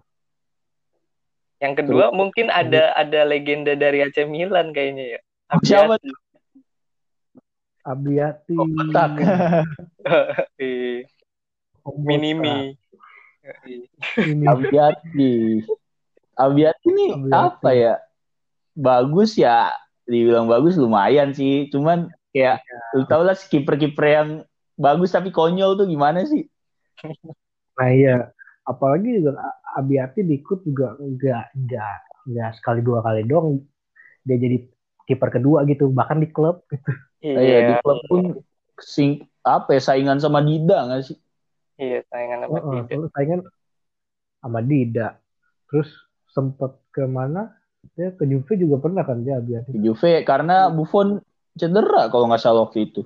Yang 1.59 1.75
kedua 1.79 2.09
mungkin 2.11 2.49
ada 2.49 2.95
ada 2.95 3.21
legenda 3.23 3.75
dari 3.75 4.00
AC 4.00 4.25
Milan 4.25 4.71
kayaknya 4.71 5.05
ya. 5.11 5.21
siapa 5.61 5.97
Abbiati. 5.97 6.09
Abiati. 7.85 8.57
Kotak. 8.57 9.11
Eh, 10.61 11.05
Omosta. 11.85 12.09
Minimi. 12.09 12.77
ini. 14.25 14.45
Abiati. 14.49 15.33
Abiati 16.37 16.89
nih 16.89 17.11
Abiati. 17.17 17.33
apa 17.37 17.71
ya? 17.73 17.95
Bagus 18.77 19.37
ya. 19.37 19.73
Dibilang 20.09 20.49
bagus 20.49 20.77
lumayan 20.81 21.33
sih. 21.37 21.69
Cuman 21.69 22.09
kayak 22.33 22.65
lu 22.97 23.05
tau 23.09 23.25
lah 23.25 23.37
kiper-kiper 23.37 24.07
yang 24.09 24.29
bagus 24.81 25.13
tapi 25.13 25.29
konyol 25.29 25.77
tuh 25.77 25.89
gimana 25.89 26.25
sih? 26.25 26.49
Nah 27.77 27.91
iya. 27.93 28.17
Apalagi 28.65 29.21
juga 29.21 29.41
Abiati 29.77 30.25
diikut 30.25 30.65
juga 30.65 30.97
enggak 31.01 31.53
enggak 31.57 31.97
enggak 32.29 32.51
sekali 32.57 32.81
dua 32.85 33.01
kali 33.05 33.25
doang. 33.25 33.61
Dia 34.25 34.37
jadi 34.37 34.65
kiper 35.09 35.29
kedua 35.33 35.65
gitu 35.69 35.89
bahkan 35.93 36.21
di 36.21 36.29
klub 36.29 36.65
gitu. 36.69 36.93
Iya, 37.21 37.37
di 37.69 37.73
Iya, 37.77 37.83
klub 37.85 37.99
pun 38.09 38.23
sing 38.81 39.11
apa 39.45 39.77
ya 39.77 39.81
saingan 39.81 40.19
sama 40.21 40.41
Dida 40.41 40.77
nggak 40.89 41.00
sih? 41.05 41.17
iya 41.81 41.99
saingan 42.09 42.39
sama 42.45 42.57
Heeh, 42.57 42.81
Dida. 42.81 42.89
terus 42.89 43.11
saingan 43.17 43.41
sama 44.41 44.61
Dida 44.65 45.09
terus 45.69 45.89
sempet 46.33 46.73
ke 46.95 47.05
mana 47.07 47.41
dia 47.97 48.12
ke 48.12 48.25
Juve 48.29 48.53
juga 48.61 48.77
pernah 48.81 49.03
kan 49.05 49.21
dia 49.25 49.41
Abiati 49.41 49.73
Di 49.73 49.81
Juve 49.85 50.25
karena 50.25 50.69
Buffon 50.73 51.21
cedera 51.57 52.09
kalau 52.12 52.29
nggak 52.29 52.41
salah 52.41 52.69
waktu 52.69 52.89
itu. 52.93 53.03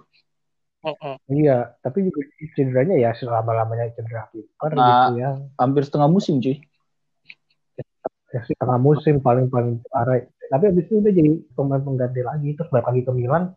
Mm-mm. 0.84 1.16
iya 1.32 1.72
tapi 1.80 2.04
juga 2.06 2.20
cederanya 2.52 2.96
ya 3.00 3.10
selama 3.16 3.50
lamanya 3.56 3.88
cedera 3.96 4.28
kiper 4.30 4.70
Nah. 4.76 5.08
gitu 5.08 5.10
ya 5.22 5.30
Hampir 5.56 5.82
setengah 5.86 6.10
musim 6.12 6.38
cuy. 6.44 6.60
ya 8.34 8.40
sih 8.44 8.54
tengah 8.58 8.78
musim 8.82 9.22
paling 9.22 9.46
paling 9.46 9.78
parah 9.88 10.18
tapi 10.50 10.64
abis 10.74 10.84
itu 10.90 10.98
udah 11.00 11.12
jadi 11.14 11.30
pemain 11.56 11.82
pengganti 11.86 12.20
lagi 12.20 12.48
terus 12.58 12.68
balik 12.68 12.86
lagi 12.90 13.00
ke 13.06 13.12
Milan 13.14 13.54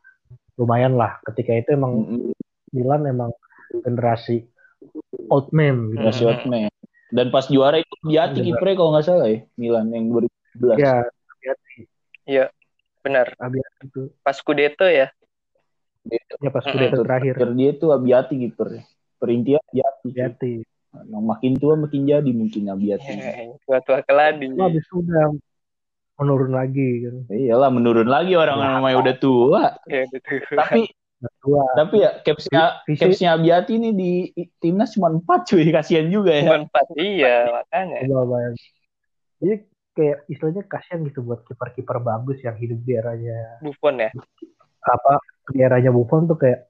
lumayan 0.58 0.98
lah 0.98 1.22
ketika 1.32 1.54
itu 1.54 1.78
emang 1.78 1.94
Mm-mm. 2.04 2.34
Milan 2.74 3.06
emang 3.08 3.32
generasi 3.86 4.50
old 5.32 5.48
man 5.56 5.94
gitu. 5.94 6.04
Masih 6.04 6.26
Otman. 6.28 6.70
Dan 7.08 7.32
pas 7.32 7.48
juara 7.48 7.80
itu 7.80 7.94
Biati 8.04 8.44
Bener. 8.44 8.46
kipernya 8.52 8.76
kalau 8.76 8.92
nggak 8.92 9.06
salah 9.08 9.28
ya 9.32 9.40
Milan 9.56 9.88
yang 9.96 10.12
2017. 10.12 11.08
Ya, 12.28 12.52
benar 13.00 13.32
abis 13.40 13.64
itu 13.88 14.12
pas 14.20 14.36
Scudetto 14.36 14.84
ya 14.84 15.08
ya 16.44 16.50
pas 16.52 16.64
udah 16.68 16.92
Itu 16.92 17.04
terakhir 17.08 17.34
terakhir 17.40 17.56
dia 17.56 17.72
tuh 17.76 17.90
Abiati 17.96 18.36
kipernya. 18.36 18.84
Perintian 19.18 19.64
Abiati. 19.72 20.08
Biati. 20.12 20.54
Nah, 21.08 21.22
makin 21.22 21.54
tua 21.60 21.76
makin 21.76 22.08
jadi 22.08 22.32
mungkin 22.32 22.64
Abiati. 22.72 23.12
tua-tua 23.68 24.04
keladi 24.04 24.48
Cuma 24.52 24.72
abis 24.72 24.84
itu 24.84 24.96
udah 25.04 25.26
menurun 26.18 26.52
lagi 26.52 26.90
kan. 27.04 27.16
Iyalah 27.30 27.70
menurun 27.70 28.06
lagi 28.06 28.34
orang 28.34 28.58
Ya. 28.58 28.66
namanya 28.74 28.98
udah 29.00 29.16
tua. 29.18 29.64
ya 29.86 30.04
Tapi 30.54 30.90
Dua. 31.42 31.66
tapi 31.74 32.06
ya 32.06 32.22
capsnya 32.22 32.78
capsnya 32.86 33.34
Abiati 33.34 33.74
ini 33.74 33.90
di 33.90 34.12
timnas 34.62 34.94
cuma 34.94 35.10
empat 35.10 35.50
cuy 35.50 35.74
kasihan 35.74 36.06
juga 36.08 36.30
ya. 36.30 36.46
cuma 36.46 36.58
empat 36.62 36.86
iya 36.94 37.36
makanya 37.50 38.06
Coba 38.06 38.24
bayangin. 38.28 38.66
Jadi 39.42 39.56
kayak 39.98 40.18
istilahnya 40.28 40.64
kasihan 40.70 41.02
gitu 41.04 41.26
buat 41.26 41.42
kiper-kiper 41.42 41.98
bagus 42.00 42.38
yang 42.42 42.54
hidup 42.56 42.78
di 42.80 42.94
eranya 42.94 43.58
Buffon 43.60 43.98
ya 43.98 44.14
apa 44.86 45.18
di 45.50 45.58
eranya 45.58 45.90
Buffon 45.90 46.30
tuh 46.30 46.38
kayak 46.38 46.70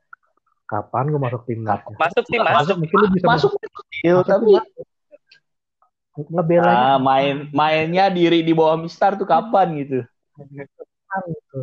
kapan 0.63 1.11
gue 1.11 1.19
masuk 1.19 1.41
timnas? 1.43 1.83
masuk 1.99 2.23
sih 2.23 2.39
masuk 2.39 2.75
mungkin 2.79 2.97
lu 2.97 3.07
bisa 3.11 3.25
Masuk 3.27 3.51
kecil 3.51 4.15
masuk 4.17 4.31
tapi 4.31 4.51
masuk. 4.55 4.87
Ngebelanya 6.17 6.97
ah, 6.97 6.97
main 6.97 7.45
mainnya 7.53 8.09
diri 8.09 8.41
di 8.41 8.49
bawah 8.51 8.73
Mistar 8.75 9.13
tuh 9.13 9.29
kapan 9.29 9.77
gitu. 9.85 10.01
kan 11.07 11.21
gitu. 11.29 11.59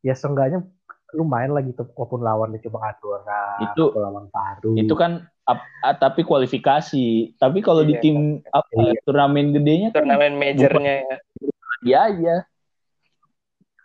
Ya 0.00 0.16
seenggaknya 0.16 0.64
lu 1.12 1.24
main 1.24 1.48
lagi 1.48 1.72
tuh 1.72 1.88
walaupun 1.92 2.20
lawannya 2.20 2.60
cuma 2.60 2.84
Andorra, 2.84 3.44
Itu- 3.72 3.92
atau 3.92 4.00
lawan 4.00 4.28
Paru. 4.28 4.76
Itu 4.76 4.92
kan 4.92 5.24
ap- 5.44 5.68
ah, 5.80 5.96
tapi 5.96 6.20
kualifikasi. 6.20 7.36
Tapi 7.36 7.58
kalau 7.60 7.80
di 7.80 7.96
Iya, 7.96 8.02
tim 8.04 8.16
apa 8.44 8.68
Iya. 8.72 9.00
turnamen 9.04 9.56
gedenya 9.56 9.88
kan 9.92 10.04
turnamen 10.04 10.36
majornya 10.36 11.04
ya 11.84 12.08
aja. 12.08 12.44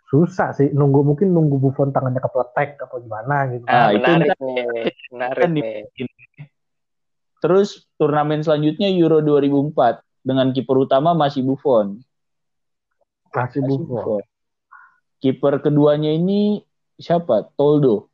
susah 0.04 0.54
sih 0.54 0.70
nunggu 0.70 1.02
mungkin 1.02 1.34
nunggu 1.34 1.58
Buffon 1.58 1.90
tangannya 1.90 2.22
kepletek 2.22 2.78
apa 2.78 3.02
gimana 3.02 3.50
gitu. 3.50 3.66
Ah, 3.66 3.88
ah, 3.88 3.90
itu 3.90 3.98
menarik 3.98 4.28
kan- 4.30 4.42
nih 4.46 4.64
menarik 5.10 5.42
kan 5.42 5.50
di- 5.50 5.62
nih 5.64 5.74
Terus 7.44 7.84
turnamen 8.00 8.40
selanjutnya 8.40 8.88
Euro 8.88 9.20
2004 9.20 10.00
dengan 10.24 10.48
kiper 10.48 10.80
utama 10.80 11.12
masih 11.12 11.44
Buffon. 11.44 12.00
Masih 13.28 13.60
Masih 13.60 13.60
Buffon. 13.60 13.84
Buffon. 13.84 14.22
Kiper 15.20 15.54
keduanya 15.60 16.08
ini 16.08 16.64
siapa? 16.96 17.52
Toldo. 17.52 18.08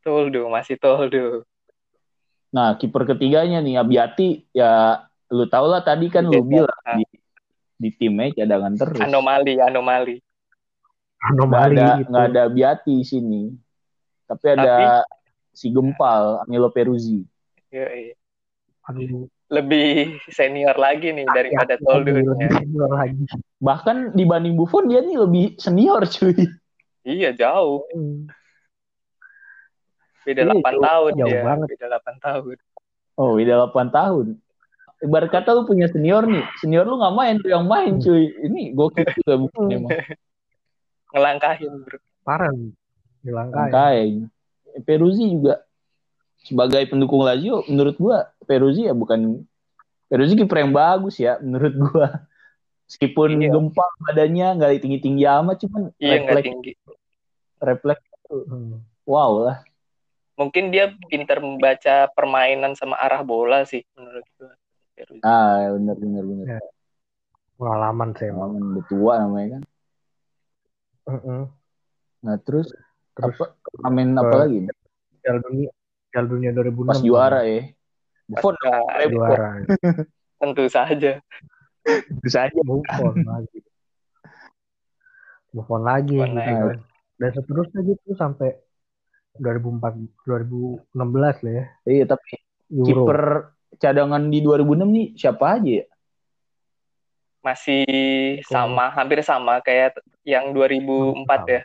Toldo 0.00 0.46
masih 0.46 0.78
Toldo 0.78 1.42
Nah, 2.54 2.78
kiper 2.78 3.02
ketiganya 3.04 3.58
nih 3.58 3.74
Abiati 3.76 4.46
ya 4.54 5.02
lu 5.28 5.50
tau 5.50 5.66
lah 5.66 5.82
tadi 5.82 6.06
kan 6.06 6.22
lu 6.22 6.38
Iya, 6.38 6.46
bilang 6.46 6.82
ah. 6.86 6.94
di, 6.94 7.04
di 7.76 7.90
timnya 7.90 8.30
cadangan 8.32 8.78
terus. 8.78 9.02
anomali 9.02 9.58
anomali 9.58 10.16
Nggak 11.18 11.34
Anomali 11.34 11.74
ada 11.74 11.88
gitu. 11.98 12.08
nggak 12.14 12.24
ada 12.30 12.40
Abiati 12.46 12.92
di 12.94 13.04
sini. 13.04 13.42
Tapi 14.30 14.46
ada 14.46 15.02
si 15.50 15.74
Gempal, 15.74 16.46
Anilo 16.46 16.70
Peruzzi. 16.70 17.26
Yoi. 17.74 18.14
Aduh, 18.86 19.26
lebih 19.48 20.14
senior 20.28 20.74
lagi 20.74 21.10
nih 21.10 21.26
daripada 21.26 21.74
ya, 21.74 21.82
Toldo 21.82 22.06
lebih 22.14 22.50
senior 22.52 22.90
lagi. 22.92 23.18
Bahkan 23.58 24.14
dibanding 24.14 24.54
Buffon 24.54 24.86
dia 24.86 25.02
nih 25.02 25.18
lebih 25.18 25.58
senior 25.58 26.06
cuy. 26.06 26.34
iya 27.02 27.30
jauh 27.30 27.86
Hmm. 27.90 28.26
beda 30.22 30.42
Iya, 30.42 30.50
8 30.54 30.62
jauh- 30.72 30.82
tahun 30.82 31.12
jauh 31.16 31.30
ya 31.30 31.42
banget. 31.44 31.66
beda 31.70 31.86
8 31.88 32.16
tahun 32.18 32.56
Oh, 33.16 33.32
beda 33.32 33.54
8 33.64 33.88
tahun. 33.88 34.26
Ibarat 34.98 35.30
kata 35.30 35.50
lu 35.50 35.64
punya 35.64 35.88
senior 35.88 36.24
nih, 36.24 36.44
senior 36.58 36.84
lu 36.84 37.00
nggak 37.00 37.14
main 37.14 37.34
tuh 37.38 37.48
yang 37.48 37.64
main 37.64 37.96
cuy. 37.96 38.28
Ini 38.44 38.72
gokil 38.72 39.08
juga 39.08 39.34
Buffon 39.38 39.64
emang. 39.70 39.88
ngelangkahin 41.14 41.72
bro 41.80 41.98
Parah 42.22 42.50
nih. 42.50 42.74
Dilangkain. 43.22 43.70
Makanya. 43.72 44.26
Peruzzi 44.84 45.26
juga 45.32 45.64
sebagai 46.42 46.84
pendukung 46.86 47.24
Lazio 47.24 47.64
menurut 47.66 47.96
gua 47.96 48.28
Peruzzi 48.46 48.86
ya 48.86 48.94
bukan 48.94 49.42
Peruzzi 50.06 50.38
kiper 50.38 50.62
yang 50.62 50.70
bagus 50.70 51.18
ya 51.18 51.36
menurut 51.42 51.74
gua. 51.74 52.08
Meskipun 52.86 53.42
Iya. 53.42 53.50
gempal 53.50 53.90
badannya 54.06 54.46
nggak 54.62 54.70
tinggi-tinggi 54.78 55.26
amat 55.26 55.56
cuman 55.66 55.82
iya 55.98 56.22
refleks 56.22 56.46
tinggi 56.46 56.72
refleks 57.58 58.06
wow 59.02 59.42
lah. 59.42 59.58
mungkin 60.38 60.70
dia 60.70 60.94
pintar 61.10 61.42
membaca 61.42 62.06
permainan 62.14 62.78
sama 62.78 62.94
arah 62.94 63.26
bola 63.26 63.66
sih 63.66 63.82
menurut 63.98 64.22
gua 64.38 64.54
Peruzzi. 64.96 65.20
Ah, 65.26 65.76
benar 65.76 65.96
benar 65.98 66.24
benar. 66.24 66.46
Ya. 66.46 66.60
Pengalaman 67.60 68.08
sih 68.16 68.26
emang. 68.32 68.56
Emang 68.56 68.72
udah 68.72 68.84
tua 68.88 69.12
namanya 69.20 69.48
kan. 69.58 69.62
Mm-mm. 71.06 71.40
Nah, 72.24 72.36
terus 72.40 72.72
Terus 73.16 73.36
apa 73.36 73.44
turnamen 73.60 74.16
apa 74.16 74.36
lagi? 74.44 74.58
Piala 75.20 75.40
Dunia 75.44 75.70
Piala 76.08 76.26
Dunia 76.28 76.50
2006 76.52 76.90
Pas 76.90 77.00
juara 77.04 77.40
ya. 77.44 77.72
Buffon 78.26 78.54
juara. 79.10 79.50
Tentu 80.42 80.64
saja. 80.66 81.12
Bisa 82.20 82.38
aja. 82.50 82.60
Buffon 82.62 83.14
lagi. 83.22 83.58
Buffon 85.54 85.82
lagi. 85.86 86.16
Buffon 86.18 86.34
gitu 86.34 86.42
lagi. 86.42 86.54
kan. 86.54 86.78
dan 87.16 87.30
seterusnya 87.32 87.80
gitu 87.80 88.12
sampai 88.12 88.60
2004 89.40 90.20
2016 90.28 90.92
lah 91.16 91.32
ya. 91.48 91.64
Iya, 91.88 92.04
tapi 92.04 92.32
kiper 92.68 93.20
cadangan 93.80 94.22
di 94.28 94.38
2006 94.44 94.84
nih 94.84 95.06
siapa 95.16 95.56
aja 95.56 95.72
ya? 95.80 95.86
masih 97.46 97.86
sama 98.50 98.90
hampir 98.90 99.22
sama 99.22 99.62
kayak 99.62 99.94
yang 100.26 100.50
2004 100.50 101.46
ya. 101.46 101.62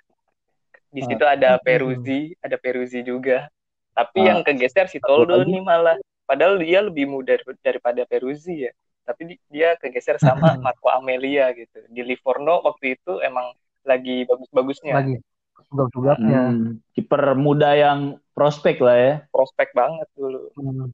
Di 0.93 1.01
situ 1.01 1.25
ada 1.25 1.57
Peruzzi 1.57 2.37
ada 2.37 2.53
Peruzzi 2.61 3.01
juga. 3.01 3.49
Tapi 3.91 4.23
Ah. 4.23 4.25
yang 4.29 4.39
kegeser 4.45 4.85
si 4.85 5.01
Toldo 5.01 5.41
nih 5.41 5.57
malah 5.65 5.97
padahal 6.31 6.55
dia 6.63 6.79
lebih 6.79 7.11
muda 7.11 7.35
dar- 7.35 7.59
daripada 7.59 8.07
Peruzzi 8.07 8.63
ya 8.63 8.71
tapi 9.03 9.35
di- 9.35 9.41
dia 9.51 9.75
kegeser 9.75 10.15
sama 10.15 10.55
Marco 10.63 10.87
Amelia 10.87 11.51
gitu 11.51 11.83
di 11.91 12.01
Livorno 12.01 12.63
waktu 12.63 12.95
itu 12.95 13.19
emang 13.19 13.51
lagi 13.83 14.23
bagus-bagusnya 14.23 14.95
lagi 14.95 15.19
tugas-tugasnya 15.67 16.41
Hmm, 16.47 16.79
kiper 16.95 17.35
muda 17.35 17.75
yang 17.75 17.99
prospek 18.31 18.79
lah 18.79 18.95
ya, 18.95 19.13
prospek 19.29 19.75
banget 19.75 20.07
dulu 20.15 20.47
Hmm. 20.55 20.87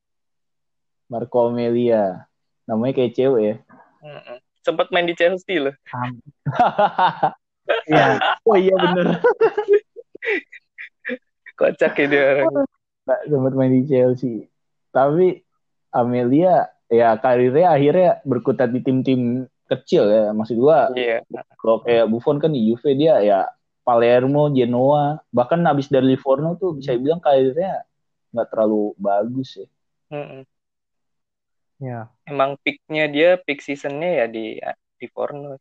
Marco 1.08 1.48
Amelia. 1.48 2.28
Namanya 2.68 3.00
kayak 3.00 3.16
cewek 3.16 3.42
ya. 3.42 3.56
Mm-mm. 4.04 4.38
sempat 4.60 4.92
main 4.92 5.08
di 5.08 5.16
Chelsea 5.16 5.56
loh 5.56 5.72
Iya, 7.88 8.20
oh 8.44 8.58
iya 8.60 8.76
bener. 8.76 9.08
kocak 11.60 11.94
ya 11.96 12.06
dia 12.08 12.24
orang 12.44 12.68
sempat 13.28 13.54
main 13.56 13.72
di 13.72 13.84
Chelsea. 13.88 14.52
Tapi 14.98 15.46
Amelia 15.94 16.66
ya 16.90 17.14
karirnya 17.22 17.70
akhirnya 17.70 18.10
berkutat 18.26 18.74
di 18.74 18.82
tim-tim 18.82 19.46
kecil 19.70 20.10
ya. 20.10 20.34
Maksud 20.34 20.58
gua 20.58 20.90
iya 20.98 21.22
kalau 21.62 21.86
kayak 21.86 22.10
Buffon 22.10 22.42
kan 22.42 22.50
di 22.50 22.66
Juve 22.66 22.98
dia 22.98 23.22
ya 23.22 23.46
Palermo, 23.86 24.52
Genoa, 24.52 25.22
bahkan 25.32 25.64
habis 25.64 25.88
dari 25.88 26.16
Livorno 26.16 26.60
tuh 26.60 26.76
bisa 26.76 26.92
dibilang 26.92 27.24
karirnya 27.24 27.88
nggak 28.36 28.48
terlalu 28.52 28.92
bagus 29.00 29.56
ya. 29.56 29.68
Mm-mm. 30.08 30.44
ya. 31.84 32.00
emang 32.24 32.56
peaknya 32.64 33.06
dia 33.12 33.30
peak 33.40 33.60
seasonnya 33.60 34.24
ya 34.24 34.26
di 34.28 34.60
di 34.60 35.06
Livorno 35.08 35.60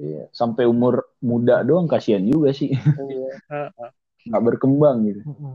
Iya, 0.00 0.32
sampai 0.32 0.64
umur 0.64 1.12
muda 1.20 1.60
doang 1.60 1.84
kasihan 1.84 2.24
juga 2.24 2.56
sih. 2.56 2.72
Iya. 2.72 3.30
Heeh. 3.52 3.90
nggak 4.32 4.44
berkembang 4.48 4.96
gitu. 5.04 5.20
Mm-mm. 5.28 5.54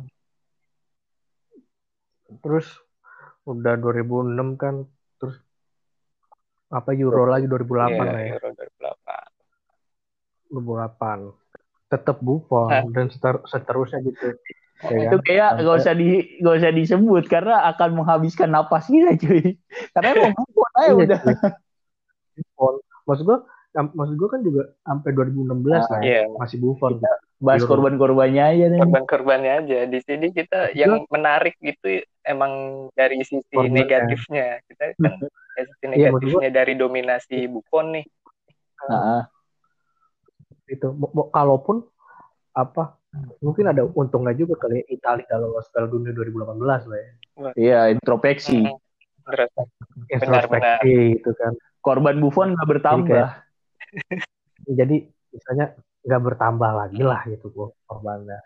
Terus 2.45 2.67
udah 3.47 3.75
2006 3.75 4.55
kan 4.55 4.87
terus 5.15 5.39
apa 6.67 6.91
Euro 6.93 7.25
lagi 7.25 7.45
2008 7.45 7.89
Iya, 7.89 8.03
lah 8.03 8.19
ya. 8.19 8.33
Euro 8.35 8.47
2008. 8.51 9.31
2008. 10.49 11.33
Tetap 11.87 12.17
Buffon 12.19 12.67
Hah. 12.67 12.83
dan 12.85 13.07
seter- 13.07 13.43
seterusnya 13.45 13.99
gitu. 14.03 14.35
Ya 14.83 15.07
itu 15.07 15.15
kan? 15.15 15.23
kayak 15.23 15.47
Sampai- 15.49 15.63
gak 15.65 15.75
usah 15.79 15.93
di 15.95 16.07
gak 16.37 16.55
usah 16.59 16.71
disebut 16.71 17.23
karena 17.25 17.55
akan 17.67 17.89
menghabiskan 17.95 18.47
napas 18.47 18.85
kita 18.85 19.17
cuy 19.17 19.57
karena 19.91 20.07
emang 20.13 20.33
Buffon 20.35 20.71
aja 20.75 20.77
Iya, 20.85 20.93
udah. 20.99 21.19
Buffon. 22.35 22.73
Maksud 23.07 23.23
gua 23.23 23.37
maksud 23.73 24.15
gua 24.15 24.29
kan 24.29 24.41
juga 24.41 24.61
sampai 24.79 25.09
2016 25.13 25.87
lah 25.87 25.97
ya, 25.97 26.03
Iya, 26.03 26.21
masih 26.35 26.57
Buffon. 26.59 26.91
bahas 27.37 27.61
Euro. 27.61 27.69
korban-korbannya 27.71 28.43
aja 28.43 28.65
nih 28.67 28.79
korban-korbannya 28.81 29.51
aja. 29.57 29.77
Di 29.85 29.99
sini 30.01 30.27
kita 30.29 30.73
yang 30.73 31.05
menarik 31.07 31.55
itu 31.59 32.03
emang 32.27 32.51
dari 32.93 33.23
sisi 33.23 33.41
Korbannya. 33.49 33.71
negatifnya. 33.73 34.47
Kita 34.67 34.83
kan 34.93 34.95
dari 35.57 35.67
sisi 35.71 35.85
Iya, 35.87 36.11
negatifnya 36.11 36.49
dari 36.51 36.73
dominasi 36.75 37.37
Buffon 37.49 37.97
nih. 37.97 38.05
Nah, 38.87 39.25
itu 40.67 40.87
kalaupun 41.33 41.81
apa 42.53 42.97
mungkin 43.41 43.65
ada 43.71 43.81
untungnya 43.87 44.35
juga 44.35 44.67
kali 44.67 44.83
ya 44.83 44.85
Italia 44.93 45.25
kalau 45.25 45.55
lolos 45.55 45.69
Piala 45.71 45.87
Dunia 45.89 46.11
2018 46.13 46.89
lah 46.91 46.99
ya. 46.99 47.11
iya 47.57 47.79
introspeksi. 47.89 48.67
Mm, 48.67 48.77
berat. 49.25 49.49
Introspeksi 50.11 51.17
gitu 51.17 51.31
kan. 51.37 51.53
Korban 51.81 52.19
Buffon 52.19 52.53
nggak 52.53 52.69
bertambah. 52.77 53.27
Jadi 54.79 55.07
misalnya 55.31 55.73
nggak 56.03 56.21
bertambah 56.23 56.71
lagi 56.71 57.01
lah 57.01 57.21
gitu 57.25 57.47
kok 57.49 57.71
korbannya. 57.87 58.37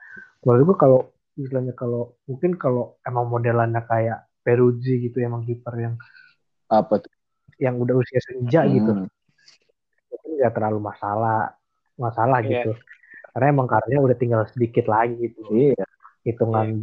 Menurut 0.45 0.63
gue 0.71 0.77
kalau 0.77 0.99
istilahnya 1.41 1.73
kalau 1.73 2.15
mungkin 2.25 2.55
kalau 2.55 2.97
emang 3.01 3.27
modelannya 3.27 3.81
kayak 3.83 4.25
Peruzzi 4.41 4.97
gitu 5.01 5.21
emang 5.21 5.45
kiper 5.45 5.73
yang 5.77 5.95
Apa 6.65 6.97
tuh? 6.97 7.11
yang 7.61 7.77
udah 7.77 7.93
usia 7.93 8.17
senja 8.21 8.65
gitu 8.65 8.89
Hmm. 8.89 9.05
mungkin 10.09 10.29
nggak 10.39 10.53
terlalu 10.53 10.79
masalah 10.81 11.53
masalah 11.95 12.41
Iya. 12.41 12.65
gitu 12.65 12.71
karena 13.31 13.45
emang 13.49 13.67
karirnya 13.69 14.01
udah 14.01 14.17
tinggal 14.17 14.41
sedikit 14.49 14.85
lagi 14.85 15.13
gitu 15.19 15.45
Iya. 15.51 15.85
hitungan 16.23 16.81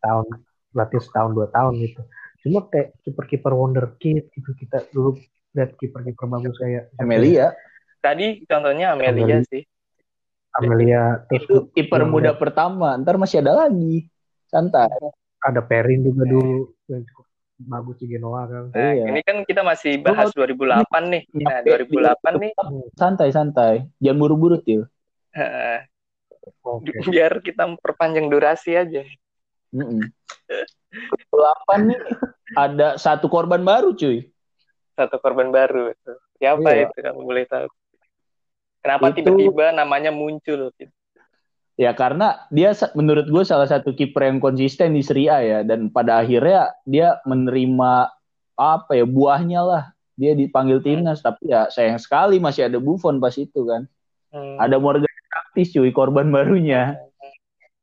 tahun 0.00 0.26
berarti 0.70 0.96
setahun 0.98 1.30
dua 1.32 1.46
tahun 1.48 1.78
gitu 1.78 2.02
cuma 2.42 2.66
kayak 2.66 2.94
kiper-kiper 3.02 3.50
wonderkid 3.50 4.28
gitu 4.30 4.50
kita 4.54 4.82
dulu 4.90 5.14
lihat 5.52 5.72
kiper-kiper 5.74 6.26
bagus 6.26 6.54
kayak 6.58 6.90
ya? 6.90 7.00
Amelia 7.00 7.46
Tadi 7.96 8.46
contohnya 8.46 8.94
Amelia 8.94 9.10
Amelia. 9.10 9.38
sih. 9.46 9.62
Amelia 10.56 11.26
itu 11.28 11.68
kiper 11.70 12.02
muda 12.04 12.32
pertama. 12.32 12.96
Ntar 12.96 13.16
masih 13.16 13.40
ada 13.40 13.66
lagi. 13.66 14.08
Santai. 14.46 14.88
ada 15.42 15.60
Perin 15.62 16.02
juga 16.02 16.26
dulu 16.26 16.74
yang 16.86 17.02
cukup 17.06 17.24
bagus 17.56 17.96
di 17.98 18.06
Genoa 18.10 18.44
kan 18.44 18.64
Nah, 18.68 18.92
Iya. 18.92 19.04
ini 19.08 19.20
kan 19.22 19.36
kita 19.42 19.62
masih 19.62 19.96
bahas 20.00 20.28
2008 20.32 21.02
nih. 21.06 21.22
Nah, 21.38 21.58
2008 21.62 22.32
nih 22.36 22.52
Santai 22.94 23.28
santai. 23.30 23.86
Jangan 23.98 24.18
buru-buru 24.18 24.58
til. 24.58 24.84
eh, 25.32 25.86
oke 26.62 26.88
biar 27.14 27.38
kita 27.40 27.64
memperpanjang 27.64 28.26
durasi 28.26 28.74
aja. 28.74 29.02
Mm-mm. 29.70 30.02
8 31.30 31.90
nih 31.90 31.98
ada 32.54 32.96
satu 32.96 33.26
korban 33.26 33.62
baru 33.62 33.92
cuy. 33.92 34.26
Satu 34.96 35.20
korban 35.20 35.52
baru. 35.52 35.92
Siapa 36.36 36.64
Iya. 36.66 36.88
itu 36.88 36.98
kamu 37.02 37.20
boleh 37.22 37.44
tahu? 37.46 37.68
Kenapa 38.86 39.10
Itu- 39.10 39.18
tiba-tiba 39.18 39.74
namanya 39.74 40.14
muncul? 40.14 40.70
gitu? 40.78 40.94
Ya 41.74 41.90
karena 41.90 42.46
dia 42.48 42.70
menurut 42.94 43.26
gue 43.26 43.42
salah 43.42 43.66
satu 43.66 43.90
kiper 43.92 44.30
yang 44.30 44.38
konsisten 44.38 44.94
di 44.94 45.02
Serie 45.02 45.28
A 45.28 45.38
ya 45.42 45.58
dan 45.66 45.90
pada 45.90 46.22
akhirnya 46.22 46.70
dia 46.86 47.18
menerima 47.26 48.14
apa 48.54 48.92
ya 48.94 49.02
buahnya 49.04 49.60
lah. 49.60 49.84
Dia 50.14 50.32
dipanggil 50.32 50.80
timnas 50.80 51.20
tapi 51.20 51.50
ya 51.50 51.68
sayang 51.68 51.98
sekali 51.98 52.38
masih 52.40 52.70
ada 52.70 52.78
Buffon 52.78 53.18
pas 53.18 53.34
itu 53.34 53.66
kan. 53.66 53.84
Hmm, 54.30 54.56
Ada 54.56 54.78
Morgan 54.78 55.10
Praktis 55.28 55.74
cuy 55.74 55.90
korban 55.90 56.30
barunya. 56.30 56.94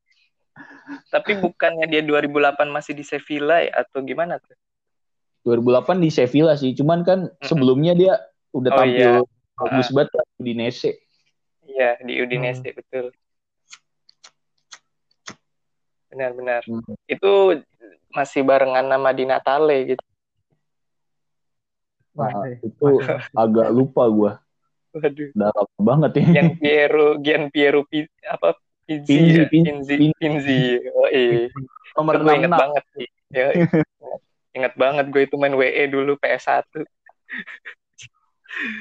Tapi 1.14 1.38
bukannya 1.38 1.86
dia 1.86 2.02
2008 2.02 2.74
masih 2.74 2.98
di 2.98 3.06
Sevilla 3.06 3.62
ya, 3.62 3.86
atau 3.86 4.02
gimana 4.02 4.42
tuh? 4.42 4.58
2008 5.46 6.02
di 6.02 6.10
Sevilla 6.10 6.58
sih, 6.58 6.74
cuman 6.74 7.06
kan 7.06 7.30
sebelumnya 7.46 7.94
dia 7.94 8.14
udah 8.50 8.72
Oh, 8.74 8.78
tampil 8.82 9.12
iya. 9.22 9.22
bagus 9.60 9.88
banget 9.94 10.10
lah 10.44 10.48
di 10.52 10.54
Nese. 10.60 10.92
Iya, 11.64 11.96
di 12.04 12.20
Udinese 12.20 12.76
betul. 12.76 13.16
Benar-benar. 16.12 16.68
Hmm. 16.68 16.84
Itu 17.08 17.64
masih 18.12 18.44
barengan 18.44 18.84
nama 18.84 19.16
di 19.16 19.24
Natale 19.24 19.96
gitu. 19.96 20.04
Nah, 22.14 22.30
Wah, 22.30 22.46
itu 22.52 22.88
agak 23.34 23.68
lupa 23.74 24.04
gua. 24.12 24.32
Waduh. 24.94 25.34
Udah 25.34 25.50
lama 25.50 25.80
banget 25.82 26.12
ya. 26.22 26.26
Gian 26.38 26.50
Piero, 26.60 27.08
Gian 27.24 27.44
Piero 27.50 27.82
Pi, 27.90 28.06
apa 28.30 28.54
Pizzi, 28.86 29.10
Pinzi, 29.10 29.40
ya? 29.42 29.46
Pinzi, 29.50 29.72
Pinzi, 29.74 29.96
Pinzi. 29.98 30.20
Pinzi. 30.22 30.62
Oh 30.94 31.10
iya. 31.10 31.50
Nomor 31.98 32.14
Itu 32.14 32.22
gue 32.22 32.34
inget 32.38 32.54
66. 32.54 32.62
banget 32.62 32.84
sih. 32.94 33.08
Ya, 33.34 33.48
inget 34.54 34.74
banget 34.78 35.06
gue 35.10 35.22
itu 35.26 35.36
main 35.42 35.56
WE 35.58 35.84
dulu 35.90 36.14
PS1. 36.22 36.70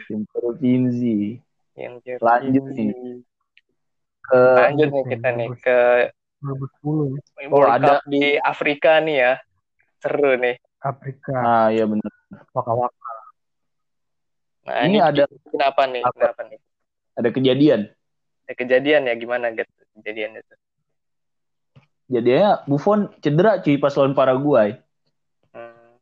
Pinter 0.05 0.44
Pinzi. 0.61 1.40
Gian 1.72 1.98
Piero 2.04 2.20
Lanjut 2.20 2.64
nih. 2.72 2.90
Ke 4.22 4.40
Lanjut 4.54 4.88
nih 4.92 5.04
kita 5.08 5.28
nih 5.35 5.48
ke 5.58 5.78
2010 6.42 7.16
World 7.48 7.52
Oh, 7.52 7.66
ada- 7.66 7.98
Cup 7.98 8.06
di 8.06 8.37
Afrika 8.37 9.00
nih 9.00 9.16
ya. 9.18 9.32
Seru 9.98 10.35
nih. 10.37 10.56
Afrika 10.82 11.32
Ah 11.38 11.66
iya 11.70 11.87
benar. 11.87 12.11
waka 12.52 12.72
waka 12.74 13.12
Nah, 14.62 14.87
Ini 14.87 14.94
ini, 14.94 14.98
ada 15.02 15.24
kenapa 15.50 15.90
nih? 15.90 16.02
apa? 16.06 16.14
Kenapa 16.14 16.42
nih? 16.46 16.58
ada 17.18 17.28
kejadian. 17.35 17.80
Ada 18.46 18.54
kejadian 18.54 19.02
ya 19.11 19.14
gimana 19.18 19.50
gitu 19.50 19.66
kejadian 19.98 20.38
itu? 20.38 20.54
Jadinya 22.06 22.62
Buffon 22.64 23.11
cedera 23.18 23.58
cuy 23.58 23.74
pas 23.76 23.90
lawan 23.98 24.14
Paraguay. 24.14 24.78
Hmm. 25.50 25.98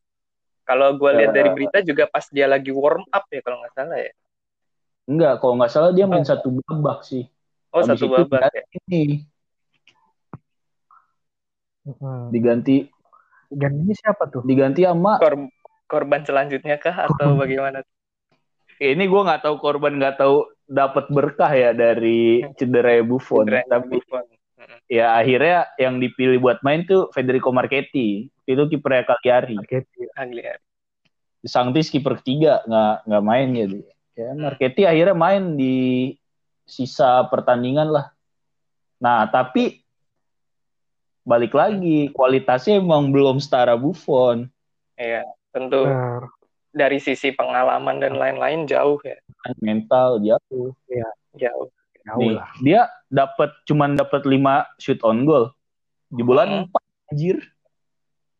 Kalau 0.68 0.92
gue 0.92 1.10
lihat 1.14 1.32
dari 1.32 1.48
berita 1.50 1.80
juga 1.80 2.04
pas 2.04 2.28
dia 2.28 2.44
lagi 2.44 2.68
warm 2.68 3.00
up 3.08 3.24
ya 3.32 3.40
kalau 3.40 3.64
nggak 3.64 3.72
salah 3.72 3.96
ya. 3.96 4.12
Enggak, 5.10 5.42
kalau 5.42 5.58
nggak 5.58 5.72
salah 5.74 5.90
dia 5.90 6.06
main 6.06 6.22
Oh. 6.22 6.30
satu 6.30 6.54
babak 6.54 7.02
sih. 7.02 7.26
Oh 7.74 7.82
Habis 7.82 7.98
satu 7.98 8.06
babak 8.06 8.46
ya. 8.54 8.62
Ini 8.86 9.26
Heeh. 11.80 12.20
diganti 12.30 12.76
ini 13.50 13.94
siapa 13.96 14.30
tuh 14.30 14.46
diganti 14.46 14.86
sama 14.86 15.18
Kor- 15.18 15.50
korban 15.90 16.22
selanjutnya 16.22 16.78
kah 16.78 17.10
atau 17.10 17.34
bagaimana? 17.34 17.82
ini 18.78 19.04
gue 19.04 19.20
nggak 19.20 19.42
tahu 19.42 19.58
korban 19.58 19.98
nggak 19.98 20.16
tahu 20.16 20.46
dapat 20.64 21.10
berkah 21.10 21.50
ya 21.50 21.74
dari 21.74 22.46
cedera 22.54 23.02
Buffon. 23.02 23.44
Cederanya 23.50 23.82
Tapi 23.82 23.98
Buffon. 23.98 24.24
Mm-mm. 24.60 24.78
ya 24.86 25.16
akhirnya 25.16 25.58
yang 25.76 25.98
dipilih 25.98 26.38
buat 26.38 26.62
main 26.62 26.86
tuh 26.86 27.10
Federico 27.10 27.50
Marchetti. 27.50 28.30
Itu 28.46 28.70
kipernya 28.70 29.04
Cagliari. 29.04 29.56
Marketing 29.58 30.08
Agliar. 30.14 30.58
Sangtis 31.42 31.88
kiper 31.88 32.20
ketiga 32.22 32.62
nggak 32.64 32.94
nggak 33.10 33.24
main 33.24 33.48
jadi. 33.50 33.80
Ya 34.20 34.36
Marchetti 34.36 34.84
akhirnya 34.84 35.16
main 35.16 35.56
di 35.56 36.12
sisa 36.68 37.24
pertandingan 37.32 37.88
lah. 37.88 38.06
Nah 39.00 39.24
tapi 39.32 39.80
balik 41.24 41.56
lagi 41.56 42.12
kualitasnya 42.12 42.84
emang 42.84 43.08
belum 43.08 43.40
setara 43.40 43.80
Buffon. 43.80 44.44
Iya, 45.00 45.24
tentu 45.56 45.88
Benar. 45.88 46.28
dari 46.76 47.00
sisi 47.00 47.32
pengalaman 47.32 47.96
dan 47.96 48.20
lain-lain 48.20 48.68
jauh 48.68 49.00
ya. 49.00 49.16
mental 49.64 50.20
jauh. 50.20 50.76
Jauh. 51.32 51.68
jauh 52.04 52.20
Nih, 52.20 52.36
lah 52.36 52.48
dia 52.60 52.80
dapat 53.08 53.56
cuman 53.64 53.96
dapat 53.96 54.28
5 54.28 54.68
shoot 54.76 55.00
on 55.00 55.24
goal. 55.24 55.48
Di 56.12 56.20
bulan 56.20 56.68
Hmm. 56.68 56.68
4 56.68 57.08
anjir. 57.08 57.36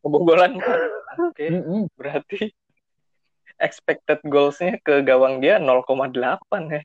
Kebobolan. 0.00 0.56
Oke, 1.28 1.44
Mm-mm. 1.48 1.88
berarti 1.96 2.52
expected 3.60 4.18
goals-nya 4.24 4.80
ke 4.80 5.04
gawang 5.04 5.38
dia 5.38 5.60
0,8 5.60 6.16
ya. 6.68 6.82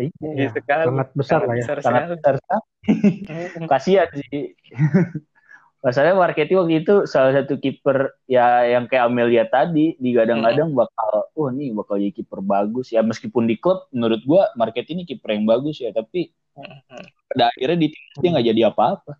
Iya, 0.00 0.48
sekali. 0.56 0.84
sangat 0.88 1.08
besar 1.12 1.40
lah 1.44 1.54
ya 1.56 1.64
besar 1.66 1.76
Sangat 1.84 2.02
sekali. 2.08 2.12
besar 2.16 2.34
sekali. 2.40 3.66
Kasihan 3.68 4.08
sih. 4.16 4.56
Masalahnya 5.84 6.12
Marchetti 6.12 6.52
waktu 6.60 6.84
itu 6.84 7.08
salah 7.08 7.32
satu 7.32 7.56
kiper 7.56 8.12
ya 8.28 8.68
yang 8.68 8.84
kayak 8.84 9.08
Amelia 9.08 9.48
tadi 9.48 9.96
digadang-gadang 9.96 10.76
bakal 10.76 11.24
oh 11.32 11.48
nih 11.48 11.72
bakal 11.72 11.96
jadi 11.96 12.12
kiper 12.12 12.44
bagus 12.44 12.92
ya 12.92 13.00
meskipun 13.00 13.48
di 13.48 13.56
klub 13.56 13.88
menurut 13.88 14.20
gua 14.28 14.52
Marchetti 14.60 14.92
ini 14.92 15.08
kiper 15.08 15.32
yang 15.32 15.48
bagus 15.48 15.80
ya 15.80 15.88
tapi 15.88 16.36
Mm-mm. 16.60 17.04
pada 17.32 17.48
akhirnya 17.48 17.80
di 17.80 17.88
tim 17.96 18.20
dia 18.20 18.28
nggak 18.36 18.46
jadi 18.52 18.62
apa-apa. 18.68 19.12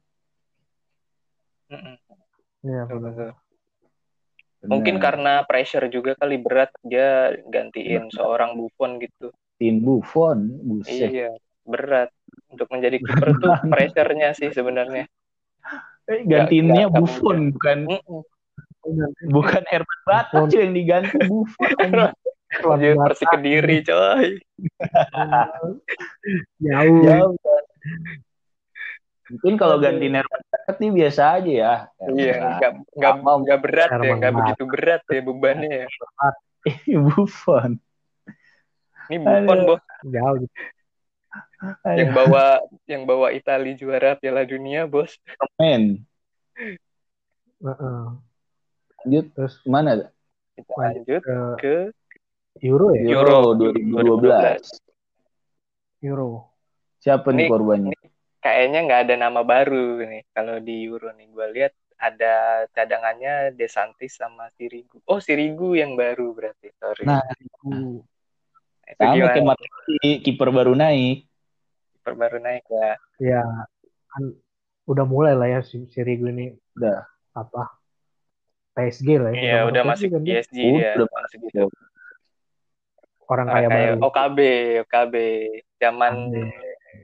Iya, 2.60 2.82
Betul, 2.84 2.98
benar. 3.08 3.32
Mungkin 4.60 5.00
karena 5.00 5.40
pressure 5.48 5.88
juga 5.88 6.12
kali 6.20 6.36
berat 6.36 6.68
dia 6.84 7.32
gantiin 7.48 8.12
seorang 8.12 8.60
Buffon 8.60 9.00
gitu. 9.00 9.32
tim 9.60 9.84
Buffon, 9.84 10.56
buset. 10.64 11.12
Iya, 11.12 11.30
berat. 11.64 12.08
Untuk 12.52 12.68
menjadi 12.72 12.96
kiper 13.04 13.30
tuh 13.40 13.52
pressure-nya 13.68 14.32
sih 14.36 14.52
sebenarnya. 14.52 15.04
Eh, 16.08 16.24
gantiinnya 16.28 16.88
nggak 16.88 16.96
Buffon 16.96 17.52
bukan 17.54 17.78
Mm-mm. 17.88 18.22
bukan 19.28 19.62
Herman 19.68 20.00
Batak 20.08 20.48
yang 20.56 20.72
diganti 20.72 21.16
Buffon. 21.24 21.68
Anjir, 22.50 22.98
Persik 22.98 23.30
Kediri, 23.30 23.78
coy. 23.86 24.42
jauh 26.66 26.98
Jauh 27.06 27.34
kan. 27.38 27.62
Mungkin 29.30 29.54
kalau 29.54 29.78
ganti 29.78 30.10
Herman 30.10 30.42
Batak 30.50 30.76
nih 30.82 30.90
biasa 30.90 31.22
aja 31.38 31.52
ya. 31.52 31.74
Iya, 32.10 32.34
nggak 32.58 32.72
nggak 32.98 33.14
Sama 33.14 33.32
nggak 33.46 33.58
berat 33.62 33.90
ya, 33.94 34.12
nggak 34.18 34.34
begitu 34.34 34.62
berat 34.66 35.02
ya 35.06 35.20
bebannya 35.22 35.70
ya. 35.70 35.86
Buffon. 37.06 37.70
Ini 39.06 39.16
Buffon 39.22 39.58
bos 39.66 39.82
jauh 40.02 40.36
gitu. 40.42 40.54
yang 41.86 42.10
bawa 42.10 42.44
yang 42.90 43.02
bawa 43.06 43.30
Italia 43.30 43.74
juara 43.78 44.18
Piala 44.18 44.42
Dunia 44.42 44.90
bos. 44.90 45.14
Men, 45.62 46.02
Heeh. 47.62 48.02
lanjut 49.06 49.26
terus 49.36 49.54
mana? 49.62 50.10
Kita 50.58 50.72
Lanjut 50.74 51.22
ke 51.22 51.36
ke 51.60 51.74
Euro 52.66 52.90
ya? 52.98 53.14
Euro 53.14 53.54
Euro 53.54 54.18
2012. 54.18 54.82
Euro. 56.02 56.50
Siapa 56.98 57.30
nih 57.30 57.46
Ini- 57.46 57.52
korbannya? 57.52 57.96
Kayaknya 58.40 58.78
nggak 58.88 59.00
ada 59.08 59.14
nama 59.20 59.40
baru 59.44 60.00
nih 60.00 60.24
kalau 60.32 60.56
di 60.60 60.88
Euro 60.88 61.12
nih. 61.12 61.28
Gue 61.28 61.46
lihat 61.52 61.72
ada 62.00 62.64
cadangannya 62.72 63.52
Desantis 63.52 64.16
sama 64.16 64.48
Sirigu. 64.56 65.04
Oh 65.04 65.20
Sirigu 65.20 65.76
yang 65.76 65.92
baru 65.94 66.32
berarti. 66.32 66.72
Sorry. 66.80 67.04
Nah, 67.04 67.20
Uh, 67.60 68.00
itu 68.88 69.04
Sama 69.04 69.28
kayak 69.36 69.44
Matuidi, 69.44 70.10
kiper 70.24 70.48
baru 70.48 70.72
naik. 70.72 71.28
Kiper 71.94 72.14
baru 72.16 72.40
naik 72.40 72.64
ya. 72.66 72.90
ya 73.20 73.42
kan 74.10 74.22
udah 74.88 75.04
mulai 75.04 75.36
lah 75.36 75.46
ya 75.46 75.60
si, 75.60 75.86
si 75.92 76.00
Rigo 76.02 76.26
ini 76.26 76.56
Udah. 76.74 77.04
apa 77.36 77.68
PSG 78.74 79.08
lah 79.20 79.30
ya. 79.36 79.38
Iya 79.38 79.58
udah 79.68 79.82
masuk 79.84 80.08
kan 80.08 80.20
dia. 80.24 80.40
PSG 80.40 80.56
Udah, 80.56 80.72
dia. 80.80 80.90
udah 80.96 81.08
Masuk 81.12 81.38
gitu. 81.46 81.64
Orang 83.30 83.46
Orang 83.46 83.46
kaya 83.46 83.68
kayak 83.68 83.90
baru. 83.94 83.98
OKB, 84.08 84.38
OKB. 84.88 85.14
Zaman 85.78 86.12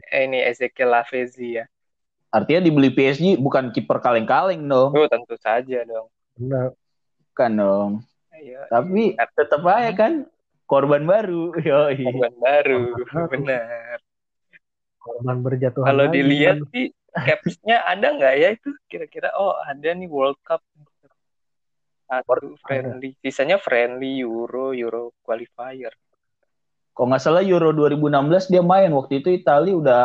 ini 0.08 0.42
Ezekiel 0.42 0.90
Lavezzi 0.90 1.58
ya. 1.58 1.64
Artinya 2.30 2.66
dibeli 2.66 2.90
PSG 2.90 3.38
bukan 3.38 3.70
kiper 3.70 3.98
kaleng-kaleng 3.98 4.60
dong. 4.62 4.92
Oh 4.92 5.06
tentu 5.08 5.34
saja 5.38 5.82
dong. 5.82 6.06
Benar. 6.36 6.74
Bukan 7.32 7.50
dong. 7.54 7.90
Iya. 8.36 8.68
Tapi 8.68 9.16
tetap 9.16 9.62
aja 9.64 9.92
kan 9.94 10.12
korban 10.64 11.06
baru. 11.06 11.54
Yoi. 11.68 12.02
Korban 12.02 12.34
baru, 12.36 12.82
Korban 12.92 13.14
baru. 13.14 13.30
benar. 13.32 13.96
Korban 14.98 15.36
berjatuhan 15.40 15.86
Kalau 15.86 16.04
dilihat 16.10 16.58
kan. 16.60 16.70
sih 16.74 16.86
capsnya 17.16 17.80
ada 17.80 18.12
nggak 18.12 18.34
ya 18.36 18.48
itu 18.52 18.68
kira-kira 18.92 19.32
oh 19.38 19.56
ada 19.56 19.88
nih 19.96 20.04
World 20.04 20.36
Cup 20.44 20.60
satu 22.06 22.54
friendly 22.60 23.16
sisanya 23.18 23.56
friendly 23.56 24.20
Euro 24.20 24.70
Euro 24.70 25.16
qualifier 25.24 25.90
Kalau 26.96 27.12
nggak 27.12 27.22
salah 27.22 27.44
Euro 27.44 27.76
2016 27.76 28.48
dia 28.48 28.64
main. 28.64 28.88
Waktu 28.88 29.20
itu 29.20 29.28
Italia 29.28 29.76
udah 29.76 30.02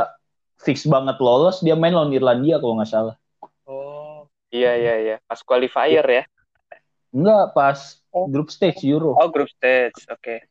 fix 0.59 0.83
banget 0.83 1.15
lolos 1.23 1.63
dia 1.63 1.73
main 1.73 1.95
lawan 1.95 2.11
Irlandia 2.11 2.59
kalau 2.59 2.75
nggak 2.77 2.91
salah. 2.91 3.15
oh. 3.63 4.27
Iya 4.51 4.75
iya 4.75 4.95
iya. 4.99 5.15
Pas 5.23 5.39
qualifier 5.39 6.03
ya? 6.03 6.23
Enggak 7.15 7.55
pas 7.55 7.79
Oh. 8.11 8.27
group 8.27 8.51
stage 8.51 8.83
Euro. 8.83 9.15
oh 9.15 9.31
group 9.31 9.47
stage. 9.47 10.03
Oke. 10.11 10.43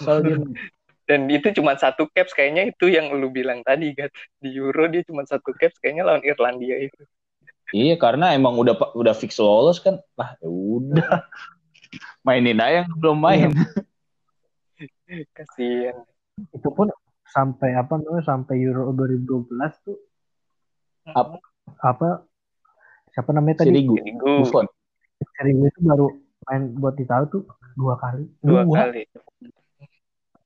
Dia 0.00 0.36
dan 1.08 1.28
itu 1.28 1.52
cuma 1.56 1.76
satu 1.76 2.08
caps. 2.08 2.32
Kayaknya 2.32 2.72
itu 2.72 2.88
yang 2.88 3.12
lu 3.12 3.28
bilang 3.28 3.60
tadi 3.64 3.92
kan 3.92 4.08
di 4.40 4.56
Euro 4.56 4.88
dia 4.88 5.04
cuma 5.04 5.28
satu 5.28 5.52
caps. 5.52 5.76
Kayaknya 5.76 6.08
lawan 6.08 6.24
Irlandia 6.24 6.76
itu. 6.80 7.04
Iya 7.76 8.00
karena 8.00 8.32
emang 8.32 8.56
udah 8.56 8.96
udah 8.96 9.12
fix 9.12 9.36
lolos 9.36 9.76
kan. 9.80 10.00
Lah 10.16 10.40
ya 10.40 10.48
udah. 10.48 11.28
Mainin 12.24 12.60
aja 12.60 12.84
yang 12.84 12.92
belum 12.96 13.20
main. 13.20 13.52
kasihan 15.32 15.96
itu 16.54 16.68
pun 16.70 16.88
sampai 17.28 17.76
apa 17.76 18.00
namanya 18.00 18.24
sampai 18.24 18.60
Euro 18.64 18.92
2012 18.96 19.84
tuh. 19.84 19.98
Apa? 21.08 21.40
apa? 21.84 22.24
Siapa 23.12 23.30
namanya 23.32 23.64
tadi? 23.64 23.72
Sirigu. 23.72 23.96
Sirigu 24.00 24.26
Buffon. 24.44 24.66
Sirigu 25.36 25.64
itu 25.68 25.80
baru 25.84 26.06
main 26.48 26.62
buat 26.76 26.96
Italia 27.00 27.28
tuh 27.28 27.44
dua 27.76 28.00
kali. 28.00 28.24
Dua 28.40 28.62
kali. 28.64 29.02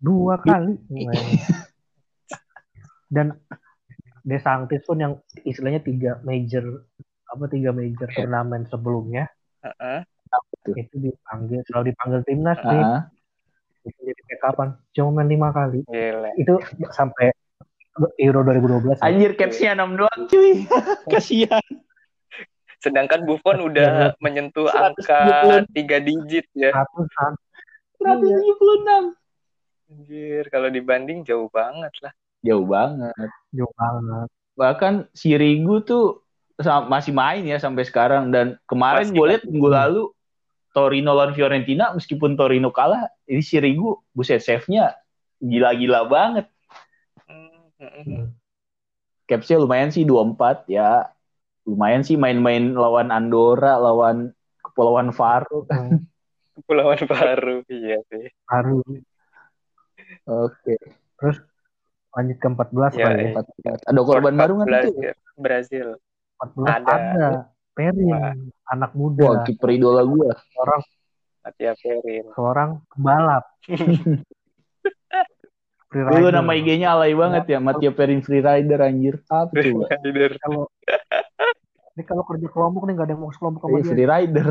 Dua 0.03 0.35
kali. 0.42 0.75
Main. 0.90 1.27
dan 3.12 3.37
De 4.22 4.38
Sanctis 4.40 4.87
pun 4.87 5.03
yang 5.03 5.12
istilahnya 5.44 5.83
tiga 5.83 6.22
major 6.25 6.87
apa 7.29 7.44
tiga 7.51 7.75
major 7.75 8.09
turnamen 8.09 8.64
sebelumnya 8.70 9.29
Heeh. 9.61 10.01
itu 10.79 10.96
dipanggil 10.96 11.61
selalu 11.68 11.92
dipanggil 11.92 12.20
timnas 12.25 12.61
nih. 12.64 12.81
Ah, 12.81 13.03
itu 13.11 13.22
jadi 13.83 14.21
kayak 14.25 14.40
kapan 14.40 14.68
cuma 14.92 15.23
lima 15.23 15.51
kali 15.51 15.83
Gila. 15.85 16.31
itu 16.37 16.55
sampai 16.90 17.35
Euro 18.16 18.40
2012 18.40 18.97
ya. 18.97 19.05
Anjir 19.05 19.33
capsnya 19.37 19.77
6 19.77 20.01
doang 20.01 20.21
cuy. 20.25 20.64
Kasihan. 21.12 21.61
sedangkan 22.81 23.23
Buffon 23.23 23.59
Iya, 23.59 23.66
udah 23.68 23.90
menyentuh 24.18 24.66
170. 24.66 24.83
angka 24.83 25.21
tiga 25.71 25.99
digit 25.99 26.47
ya 26.51 26.73
ratusan 26.73 27.33
176. 28.01 29.14
Anjir, 29.87 30.45
kalau 30.49 30.66
dibanding 30.66 31.23
jauh 31.23 31.47
banget 31.47 31.92
lah. 32.01 32.12
Jauh 32.42 32.64
banget. 32.64 33.14
jauh 33.53 33.71
banget 33.77 34.27
Bahkan 34.53 35.12
Sirigu 35.12 35.79
tuh 35.81 36.25
sa- 36.57 36.83
masih 36.83 37.12
main 37.12 37.45
ya 37.45 37.57
sampai 37.57 37.85
sekarang 37.85 38.33
dan 38.33 38.59
kemarin 38.64 39.09
Masih, 39.09 39.14
gue 39.14 39.27
lihat 39.31 39.42
minggu 39.45 39.68
lalu 39.68 40.03
Torino 40.73 41.13
lawan 41.13 41.37
Fiorentina 41.37 41.93
meskipun 41.93 42.35
Torino 42.35 42.73
kalah 42.73 43.09
ini 43.29 43.45
Sirigu 43.45 44.01
buset 44.17 44.41
save-nya 44.41 44.97
gila-gila 45.37 46.09
banget. 46.09 46.47
Hmm, 47.29 47.69
hmm, 47.77 48.03
hmm. 48.09 48.25
Capsnya 49.29 49.61
lumayan 49.61 49.93
sih 49.93 50.03
24 50.09 50.67
ya. 50.71 51.13
Lumayan 51.69 52.03
sih 52.03 52.19
main-main 52.19 52.75
lawan 52.75 53.15
Andorra, 53.15 53.79
lawan 53.79 54.33
Kepulauan 54.65 55.13
Faro. 55.15 55.69
Kepulauan 56.57 57.01
baru, 57.09 57.65
iya 57.69 58.01
sih. 58.13 58.29
baru 58.45 58.85
Oke. 60.29 60.77
lanjut 62.13 62.37
ke 62.37 62.49
14 62.49 62.93
Ya, 62.93 63.09
kali 63.09 63.25
ya. 63.25 63.41
ya. 63.65 63.73
Ada 63.89 64.01
korban 64.05 64.35
baru 64.37 64.53
Cup 64.53 64.61
nggak 64.61 64.69
tuh? 64.69 64.93
Brazil. 64.93 65.13
Brazil. 65.41 65.87
14 66.37 66.69
Ada. 66.69 66.93
ada, 66.93 67.27
Perin 67.73 67.97
Wah. 68.13 68.35
Anak 68.73 68.91
Wah, 68.91 68.99
muda 68.99 69.45
kiper 69.45 69.69
idola 69.71 70.03
gue. 70.03 70.33
seorang 70.51 70.81
Matia 71.43 71.73
Perin. 71.75 72.25
seorang 72.33 72.71
pembalap 72.89 73.45
Free 75.87 76.09
Dulu 76.09 76.33
nama 76.33 76.57
IG-nya 76.57 76.89
alay 76.91 77.13
banget 77.13 77.45
ya, 77.47 77.59
Matia 77.61 77.93
Perin 77.93 78.25
Freerider 78.25 78.81
anjir. 78.81 79.21
Apa 79.29 79.53
tuh? 79.53 79.85
Mbak? 79.85 79.91
Leader. 80.03 80.33
kalau 80.41 80.63
ini 81.93 82.03
kalau 82.03 82.25
kerja 82.25 82.49
kelompok 82.49 82.89
nih 82.89 82.97
gak 82.97 83.05
ada 83.05 83.13
yang 83.13 83.21
mau 83.21 83.29
sekelompok 83.29 83.61
sama 83.61 83.71
Iya, 83.71 83.77
dia 83.77 83.91
Freerider. 83.93 84.49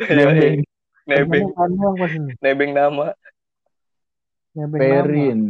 Nebeng. 0.00 0.58
nebeng 1.04 1.44
Nebeng. 1.52 2.70
nama. 2.72 3.06
nebeng 4.56 4.80
nama. 4.80 4.80
Perin. 4.80 5.40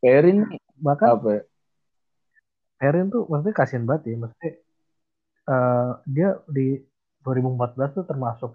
Perin 0.00 0.38
bahkan 0.74 1.08
apa? 1.14 1.44
Perin 2.74 3.12
tuh 3.12 3.28
maksudnya 3.28 3.52
kasihan 3.52 3.84
banget 3.84 4.02
ya 4.08 4.16
maksudnya 4.16 4.50
eh, 5.44 5.90
dia 6.08 6.28
di 6.48 6.80
2014 7.22 7.96
tuh 7.96 8.04
termasuk 8.04 8.50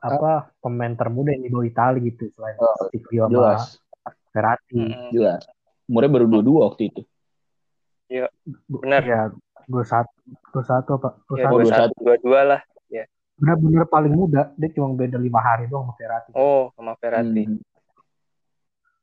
apa 0.00 0.48
pemain 0.64 0.94
termuda 0.96 1.36
yang 1.36 1.44
dibawa 1.44 1.64
Italia 1.64 2.00
gitu 2.08 2.32
selain 2.32 2.56
Oh, 2.56 2.88
Silvio 2.88 3.28
sama 3.28 3.60
Hmm, 4.70 5.10
jelas. 5.12 5.42
Umurnya 5.90 6.10
baru 6.10 6.26
dua-dua 6.30 6.60
waktu 6.72 6.88
itu. 6.88 7.02
Benar. 8.66 9.02
ya 9.06 9.20
dua 9.70 9.84
satu 9.86 10.10
dua 10.50 10.64
satu 10.66 10.90
apa 10.98 11.08
dua 11.28 11.36
Ya, 11.38 11.44
satu 11.46 11.54
dua 11.54 11.62
dua 11.62 11.72
satu, 11.78 11.94
dua 12.02 12.16
dua 12.18 12.40
lah. 12.56 12.60
benar-benar 13.40 13.88
paling 13.88 14.12
muda 14.12 14.52
dia 14.60 14.68
cuma 14.76 14.92
beda 14.92 15.16
lima 15.16 15.40
hari 15.40 15.64
doang 15.64 15.88
sama 15.88 15.96
Verratti 15.96 16.30
Oh, 16.36 16.68
sama 16.76 16.92
Verratti. 17.00 17.42
Hmm. 17.48 17.56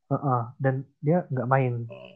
Heeh, 0.08 0.42
dan 0.62 0.76
dia 1.02 1.26
nggak 1.26 1.48
main 1.50 1.74
Hmm. 1.90 2.14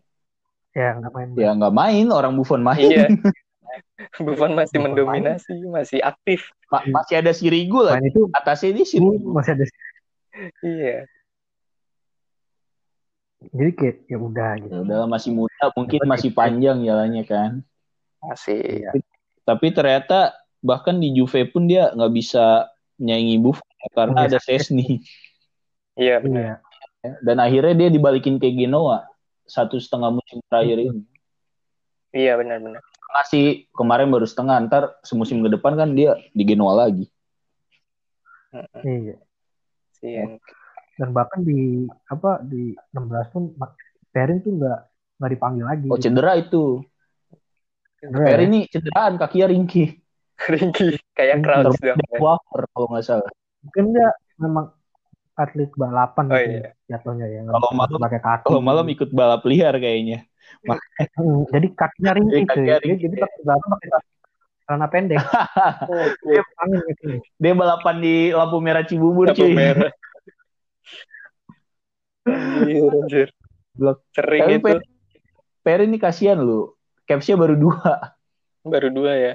ya 0.72 0.90
nggak 1.02 1.12
main 1.12 1.28
Ya 1.34 1.50
nggak 1.58 1.74
main, 1.74 2.06
orang 2.14 2.34
Buffon 2.38 2.62
main. 2.62 2.78
Iya. 2.78 3.08
Buffon 4.26 4.52
masih 4.54 4.78
Buffon 4.78 4.94
mendominasi, 4.94 5.56
masih 5.68 6.00
aktif. 6.02 6.50
Ma- 6.72 6.86
masih 6.88 7.20
ada 7.20 7.32
Sirigu 7.32 7.80
lah. 7.82 7.98
main 8.00 8.08
itu 8.08 8.28
Atasnya 8.32 8.70
ini 8.74 8.84
Sirigu. 8.84 9.32
masih 9.32 9.52
ada 9.56 9.66
Iya. 10.64 11.06
jadi 13.52 13.72
kayak 13.74 13.96
ya 14.06 14.18
udah 14.22 14.52
gitu 14.62 14.70
Ya 14.72 14.80
udah 14.86 15.02
masih 15.10 15.32
muda, 15.34 15.64
mungkin 15.74 16.00
masih 16.06 16.30
panjang 16.32 16.78
jalannya 16.86 17.24
kan. 17.26 17.52
Masih. 18.22 18.86
Iya. 18.86 18.92
Tapi 19.44 19.74
ternyata 19.74 20.32
bahkan 20.62 20.96
di 20.96 21.10
Juve 21.12 21.50
pun 21.50 21.66
dia 21.66 21.90
nggak 21.92 22.14
bisa 22.14 22.70
nyaingi 22.96 23.42
Buffon 23.42 23.66
ya, 23.82 23.88
karena 23.92 24.20
Iya. 24.24 24.28
ada 24.30 24.40
Sesni. 24.40 25.02
Iya, 25.98 26.22
benar. 26.22 26.62
iya 27.04 27.18
Dan 27.20 27.42
akhirnya 27.42 27.74
dia 27.76 27.90
dibalikin 27.90 28.38
ke 28.38 28.48
Genoa 28.54 29.10
satu 29.44 29.82
setengah 29.82 30.14
musim 30.16 30.38
terakhir 30.48 30.78
ini. 30.80 31.02
Iya, 32.14 32.38
benar-benar. 32.40 32.80
Masih 33.12 33.68
kemarin 33.76 34.08
baru 34.08 34.24
setengah, 34.24 34.56
ntar 34.68 34.84
semusim 35.04 35.44
ke 35.44 35.52
depan 35.52 35.76
kan 35.76 35.92
dia 35.92 36.16
di 36.32 36.44
Genoa 36.48 36.88
lagi. 36.88 37.06
iya 38.84 39.16
Kasihan. 40.02 40.42
dan 40.98 41.10
bahkan 41.14 41.46
di 41.46 41.86
apa 42.10 42.42
di 42.42 42.74
16 42.92 43.32
pun 43.32 43.44
Perin 44.12 44.42
tuh 44.44 44.58
nggak 44.60 44.80
nggak 45.22 45.32
dipanggil 45.38 45.66
lagi 45.70 45.88
Oh 45.88 45.96
cedera 45.96 46.36
itu. 46.36 46.82
Cedera 48.02 48.42
ya. 48.42 48.44
ini 48.44 48.66
cederaan 48.68 49.16
kakinya 49.22 49.48
ringkih. 49.54 50.02
Ringki 50.52 50.98
kayak 51.14 51.46
Crouch 51.46 51.78
dong. 51.78 51.98
Dari 52.02 52.18
wafer 52.18 52.62
kalau 52.74 52.88
nggak 52.90 53.06
salah. 53.06 53.32
mungkin 53.62 53.94
dia 53.94 54.10
memang 54.42 54.74
atlet 55.42 55.72
balapan 55.74 56.26
Oh, 56.28 56.36
gitu 56.36 56.52
iya. 56.54 56.62
ya, 56.62 56.72
jatuhnya 56.94 57.26
ya 57.26 57.40
Kalau 57.46 57.70
malam- 57.74 58.02
pakai 58.02 58.20
kaki 58.22 58.44
Kalau 58.46 58.62
malam 58.62 58.86
ikut 58.88 59.10
balap 59.10 59.42
liar 59.44 59.74
kayaknya. 59.76 60.20
Hmm, 61.18 61.48
jadi 61.50 61.68
kakinya 61.74 62.12
ringkih 62.14 62.38
Jadi 62.38 62.46
cuy. 62.46 62.50
kakinya 62.52 62.76
Dia- 62.78 62.84
ringkih. 62.86 63.06
jadi 63.08 63.16
pakai 63.20 63.40
balap 63.42 63.66
pakai 63.68 63.90
kaki- 63.90 64.10
celana 64.62 64.88
pendek. 64.88 65.18
Oke. 65.92 66.30
Dia 66.30 66.42
angin 66.62 66.80
gitu. 66.88 67.06
Dia 67.36 67.54
balapan 67.54 67.96
di 67.98 68.16
lampu 68.32 68.58
merah 68.60 68.84
Cibubur 68.86 69.26
Lampu 69.28 69.42
cuy. 69.42 69.52
merah. 69.52 69.92
Anjir. 73.02 73.30
Blok. 73.74 74.04
Sering 74.12 74.42
Tapi 74.44 74.54
itu. 74.56 74.66
Per, 74.68 74.78
Per 75.62 75.80
ini 75.84 75.98
kasihan 75.98 76.38
lu. 76.38 76.74
Capsnya 77.04 77.36
baru 77.36 77.56
dua. 77.58 78.14
Baru 78.62 78.90
dua 78.90 79.12
ya. 79.14 79.34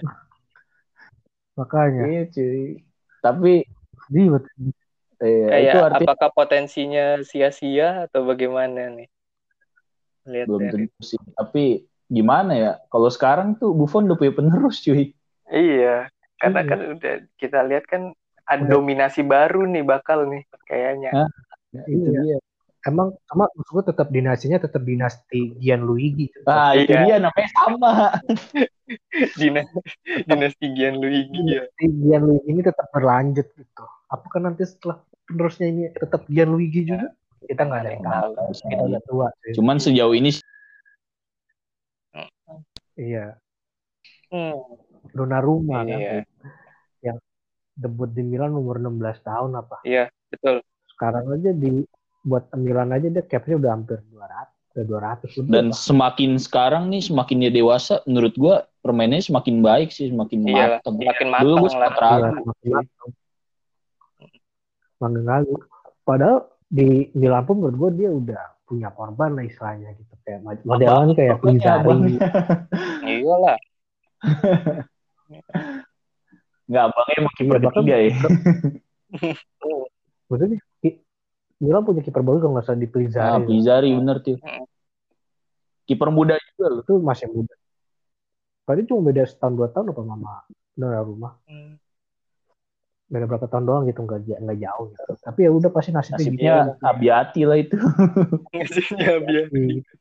Makanya. 1.54 2.02
Iya 2.06 2.22
cuy. 2.30 2.84
Tapi 3.18 3.52
banget. 4.06 4.44
Eh, 5.22 5.48
Kayak 5.48 5.62
itu 5.72 5.78
artinya 5.80 6.06
apakah 6.12 6.28
potensinya 6.34 7.06
sia-sia 7.24 7.88
atau 8.10 8.26
bagaimana 8.28 8.92
nih? 8.92 9.08
Lihat 10.26 10.46
belum 10.50 10.60
dari. 10.66 10.72
tentu 10.90 11.00
sih. 11.02 11.20
Tapi 11.38 11.64
gimana 12.10 12.52
ya? 12.54 12.72
Kalau 12.90 13.08
sekarang 13.08 13.54
tuh 13.56 13.72
Buffon 13.72 14.10
udah 14.10 14.18
punya 14.18 14.32
penerus 14.34 14.82
cuy. 14.82 15.14
Iya, 15.46 16.10
karena 16.42 16.60
Iya. 16.62 16.68
kan 16.68 16.80
udah 16.98 17.14
kita 17.38 17.58
lihat 17.70 17.84
kan 17.86 18.02
ada 18.46 18.62
Udah. 18.62 18.72
dominasi 18.78 19.22
baru 19.26 19.66
nih 19.66 19.82
bakal 19.86 20.26
nih 20.26 20.42
kayaknya. 20.66 21.10
Hah? 21.14 21.28
Ya, 21.74 21.82
itu 21.86 22.08
Iya. 22.10 22.20
dia. 22.22 22.38
Emang 22.86 23.18
sama 23.26 23.50
maksud 23.50 23.72
gue 23.82 23.84
tetap 23.90 24.08
dinastinya 24.14 24.58
tetap 24.62 24.82
dinasti 24.86 25.58
Gianluigi. 25.58 26.30
Ah, 26.46 26.70
itu 26.78 26.94
Iya. 26.94 27.02
dia 27.02 27.16
namanya 27.18 27.50
sama. 27.58 27.92
Dina, 29.34 29.66
dinasti 30.22 30.66
Gianluigi 30.70 31.40
ya. 31.50 31.66
Dinasti 31.66 31.84
Gianluigi 32.06 32.46
ini 32.46 32.60
tetap 32.62 32.86
berlanjut 32.94 33.46
gitu. 33.58 33.86
Apakah 34.06 34.38
nanti 34.40 34.62
setelah 34.62 34.98
penerusnya 35.24 35.66
ini 35.66 35.82
tetap 35.90 36.24
Gianluigi 36.26 36.86
juga? 36.86 37.10
Kita 37.42 37.62
nggak 37.62 37.80
ada 37.80 37.90
yang 37.90 38.02
tahu. 38.02 38.30
Kita 38.54 38.82
udah 38.82 39.02
tua. 39.02 39.28
sih. 39.42 39.52
Cuman 39.54 39.76
sejauh 39.76 40.14
ini 40.14 40.30
Iya. 42.96 43.36
Hmm, 44.26 44.56
Donnarumma 45.12 45.84
kan 45.84 46.00
iya, 46.98 47.14
debut 47.76 48.08
di 48.08 48.24
Milan 48.24 48.56
umur 48.56 48.80
16 48.80 49.20
tahun 49.20 49.52
apa. 49.54 49.84
iya 49.84 50.08
betul. 50.32 50.64
Sekarang 50.88 51.28
aja 51.28 51.52
di 51.52 51.84
buat 52.24 52.48
Milan 52.56 52.90
aja 52.90 53.06
dia 53.06 53.22
capnya 53.22 53.60
udah 53.60 53.70
hampir 53.70 54.00
200, 54.08 54.48
udah 54.72 54.84
200 55.20 55.36
lebih. 55.36 55.50
dan 55.52 55.66
semakin 55.70 56.30
sekarang 56.40 56.88
nih 56.88 57.04
semakin 57.04 57.36
dia 57.38 57.52
dewasa 57.52 58.00
menurut 58.02 58.34
gua 58.34 58.54
permainannya 58.80 59.22
semakin 59.22 59.60
baik 59.60 59.92
sih 59.92 60.08
semakin 60.10 60.38
Iyalah, 60.42 60.80
matang. 60.80 60.94
makin 60.98 61.26
Dulu 61.28 61.36
matang 61.36 61.52
gua 61.52 61.60
lah. 61.60 61.70
sempat 61.70 61.92
Iya, 61.92 62.08
ragu. 62.08 62.42
semakin 62.64 63.08
Semakin 64.96 65.24
ragu. 65.24 65.56
Padahal 66.02 66.38
di 66.66 67.12
Milan 67.12 67.44
pun 67.44 67.60
menurut 67.60 67.76
gue 67.76 67.90
dia 67.96 68.10
udah 68.10 68.42
punya 68.66 68.90
korban 68.90 69.30
lah 69.32 69.42
istilahnya 69.42 69.94
gitu 69.94 70.14
kayak 70.26 70.42
modelnya 70.66 71.14
kayak 71.14 71.38
Pinzari 71.38 71.78
abangnya. 71.78 72.18
Iyalah. 73.06 73.58
Nggak 76.66 76.82
abangnya 76.82 77.18
mau 77.22 77.32
kiper 77.32 77.56
Iya, 77.56 77.64
ketiga 77.70 77.96
ya. 77.96 78.10
maksudnya 80.26 80.58
Milan 81.56 81.82
punya 81.86 82.02
kiper 82.02 82.20
bagus 82.20 82.42
kalau 82.42 82.52
nggak 82.58 82.66
salah 82.66 82.80
di 82.82 82.84
Ah, 82.84 82.90
Pinzari 82.90 83.46
Pizzari 83.46 83.88
bener 83.94 84.16
tuh. 84.20 84.36
Kiper 85.86 86.10
muda 86.10 86.34
juga 86.34 86.66
loh. 86.74 86.80
itu 86.82 86.94
masih 86.98 87.30
muda 87.30 87.54
tadi 88.66 88.82
cuma 88.82 89.06
beda 89.06 89.22
setahun 89.22 89.54
dua 89.54 89.68
tahun 89.70 89.94
apa 89.94 90.02
mama 90.02 90.42
rumah 91.00 91.38
Hmm. 91.46 91.78
Beda 93.06 93.26
berapa 93.30 93.46
tahun 93.46 93.64
doang 93.70 93.84
gitu 93.86 94.02
nggak 94.02 94.26
nggak 94.42 94.58
jauh 94.58 94.90
gitu 94.90 95.12
tapi 95.22 95.46
ya 95.46 95.50
udah 95.54 95.70
pasti 95.70 95.90
nasibnya 95.94 96.18
gitu 96.26 96.34
Nasibnya 96.34 96.54
Abiati 96.82 97.42
lah 97.46 97.58
itu. 97.62 97.76
Ngasihnya 98.54 99.12
biar. 99.22 99.46
Gitu. 99.54 99.92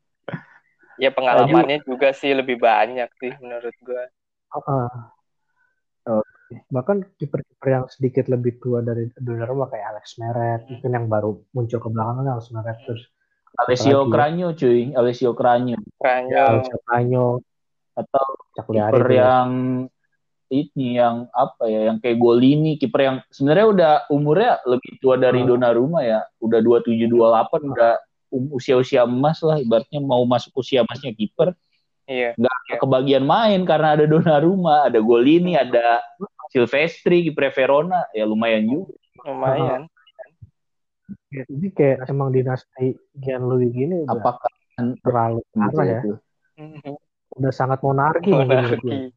Ya 0.96 1.10
pengalamannya 1.12 1.84
juga 1.86 2.10
sih 2.16 2.34
lebih 2.34 2.58
banyak 2.58 3.06
sih 3.20 3.32
menurut 3.38 3.74
gua. 3.86 4.04
Heeh. 4.54 4.88
bahkan 6.70 7.02
kiper-kiper 7.18 7.66
yang 7.66 7.84
sedikit 7.90 8.30
lebih 8.30 8.62
tua 8.62 8.78
dari 8.78 9.10
Donnarumma 9.18 9.66
kayak 9.66 9.98
Alex 9.98 10.14
Meret 10.22 10.62
mungkin 10.70 10.94
yang 10.94 11.06
baru 11.10 11.42
muncul 11.50 11.82
ke 11.82 11.90
belakang 11.90 12.22
kan 12.22 12.38
Alex 12.38 12.54
Meret 12.54 12.78
terus 12.86 13.02
Alessio 13.58 14.06
ya? 14.06 14.10
Cranyo 14.14 14.48
cuy, 14.54 14.94
Alessio 14.94 15.34
Cranyo 15.34 15.74
Kayaknya 15.98 16.40
Alex 16.46 16.70
Canyo 16.86 17.42
atau 17.98 18.26
kiper 18.54 18.94
tuh 18.94 19.10
ya. 19.10 19.42
Ini 20.50 20.96
yang 20.98 21.26
apa 21.34 21.66
ya, 21.66 21.90
yang 21.90 21.98
kayak 21.98 22.18
Golini, 22.18 22.78
kiper 22.78 23.00
yang 23.02 23.16
sebenarnya 23.28 23.66
udah 23.66 23.92
umurnya 24.10 24.62
lebih 24.64 24.98
tua 25.02 25.18
dari 25.18 25.42
Hmm. 25.42 25.54
Donnarumma 25.54 26.06
ya, 26.06 26.22
udah 26.38 26.58
27 26.62 27.10
28 27.10 27.72
udah 27.74 27.92
um- 28.30 28.52
usia-usia 28.54 29.06
emas 29.06 29.42
lah 29.42 29.58
ibaratnya 29.58 29.98
mau 30.02 30.22
masuk 30.26 30.58
usia 30.58 30.82
emasnya 30.82 31.14
kiper 31.14 31.54
iya. 32.10 32.34
nggak 32.34 32.82
kebagian 32.82 33.22
main 33.26 33.62
karena 33.66 33.98
ada 33.98 34.04
Donnarumma, 34.06 34.86
ada 34.86 34.98
Golini, 35.02 35.58
ada 35.58 36.02
Silvestri, 36.54 37.26
kiper 37.26 37.50
Verona, 37.50 38.06
ya 38.14 38.22
lumayan 38.22 38.66
juga. 38.70 38.94
Lumayan. 39.26 39.90
Ya, 41.30 41.42
jadi 41.46 41.66
kayak 41.74 41.98
emang 42.10 42.30
dinasti 42.30 42.98
Gianluigi 43.14 43.86
ini 43.90 44.06
udah 44.06 44.14
Apakah 44.14 44.50
terlalu 45.02 45.40
parah 45.54 45.84
ya 45.86 45.98
itu 46.02 46.12
Mhm. 46.56 46.94
udah 47.36 47.52
sangat 47.52 47.78
monarki 47.82 48.30
menurut 48.32 48.80
gue. 48.80 49.10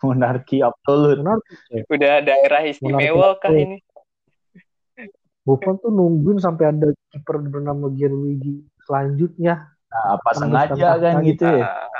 Monarki. 0.00 0.60
absolut? 0.60 1.20
monarki 1.20 1.54
ya. 1.70 1.82
Udah 1.86 2.14
daerah 2.20 2.60
istimewa 2.64 3.36
kah 3.36 3.48
Monarki. 3.48 3.64
ini? 3.64 3.78
Buffon 5.40 5.80
tuh 5.80 5.88
nungguin 5.88 6.36
sampai 6.36 6.68
ada 6.68 6.92
kiper 7.10 7.40
bernama 7.42 7.88
Gianluigi 7.90 8.60
selanjutnya 8.84 9.72
Nah, 9.90 10.14
apa 10.14 10.28
sengaja 10.38 11.02
kan 11.02 11.18
lagi. 11.18 11.34
gitu 11.34 11.42
ya? 11.42 11.66
Ah, 11.66 11.90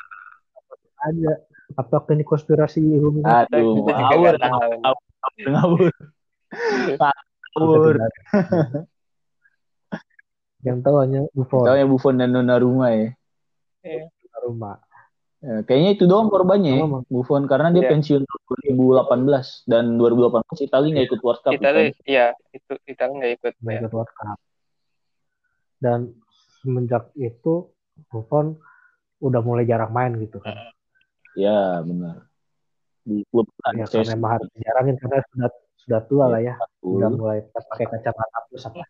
ada 1.03 1.33
apakah 1.75 2.15
ini 2.15 2.23
konspirasi 2.23 2.79
Illuminati 2.79 3.51
Aduh, 3.51 3.83
ngawur, 3.83 4.35
tahu. 4.39 4.71
ngawur, 4.79 5.91
ngawur. 7.59 7.95
yang 10.61 10.79
tahu 10.85 10.97
hanya 11.01 11.25
Buffon 11.33 11.65
Tahu 11.67 11.77
ya 11.77 11.87
Buffon 11.89 12.15
dan 12.21 12.31
Donnarumma 12.31 12.93
ya. 12.93 13.09
rumah 14.41 14.77
Ya, 15.41 15.65
kayaknya 15.65 15.91
itu 15.97 16.05
doang 16.05 16.29
korbannya 16.29 16.73
ya. 16.77 16.85
Buffon 17.09 17.49
karena 17.49 17.73
dia 17.73 17.89
Iya. 17.89 17.97
pensiun 17.97 18.29
tahun 18.29 18.41
2018 18.77 19.65
dan 19.65 19.97
2018 19.97 20.61
Italia 20.61 20.89
nggak 20.93 21.07
ikut 21.09 21.21
World 21.25 21.41
Cup. 21.41 21.53
Italia, 21.57 21.89
iya 22.05 22.27
itu 22.53 22.73
Italia 22.85 23.15
nggak 23.17 23.33
ikut. 23.41 23.53
nggak 23.57 23.73
Ya. 23.73 23.81
ikut 23.81 23.93
World 23.97 24.13
Cup 24.13 24.37
dan 25.81 25.99
semenjak 26.61 27.09
itu 27.17 27.73
Buffon 28.13 28.61
udah 29.17 29.41
mulai 29.41 29.65
jarang 29.65 29.89
main 29.91 30.13
gitu 30.21 30.45
kan 30.45 30.57
Ya 31.33 31.81
benar. 31.81 32.29
Di 33.01 33.25
klub 33.33 33.49
ya 33.73 33.89
karena 33.89 34.13
emang 34.13 34.33
harus 34.37 34.49
jarangin 34.61 34.97
karena 35.01 35.25
sudah 35.33 35.49
sudah 35.81 36.01
tua 36.05 36.25
lah 36.29 36.41
ya 36.45 36.55
udah 36.85 37.09
mulai 37.09 37.41
pakai 37.49 37.89
kacamata 37.89 38.39
plus 38.53 38.69
apa 38.69 38.85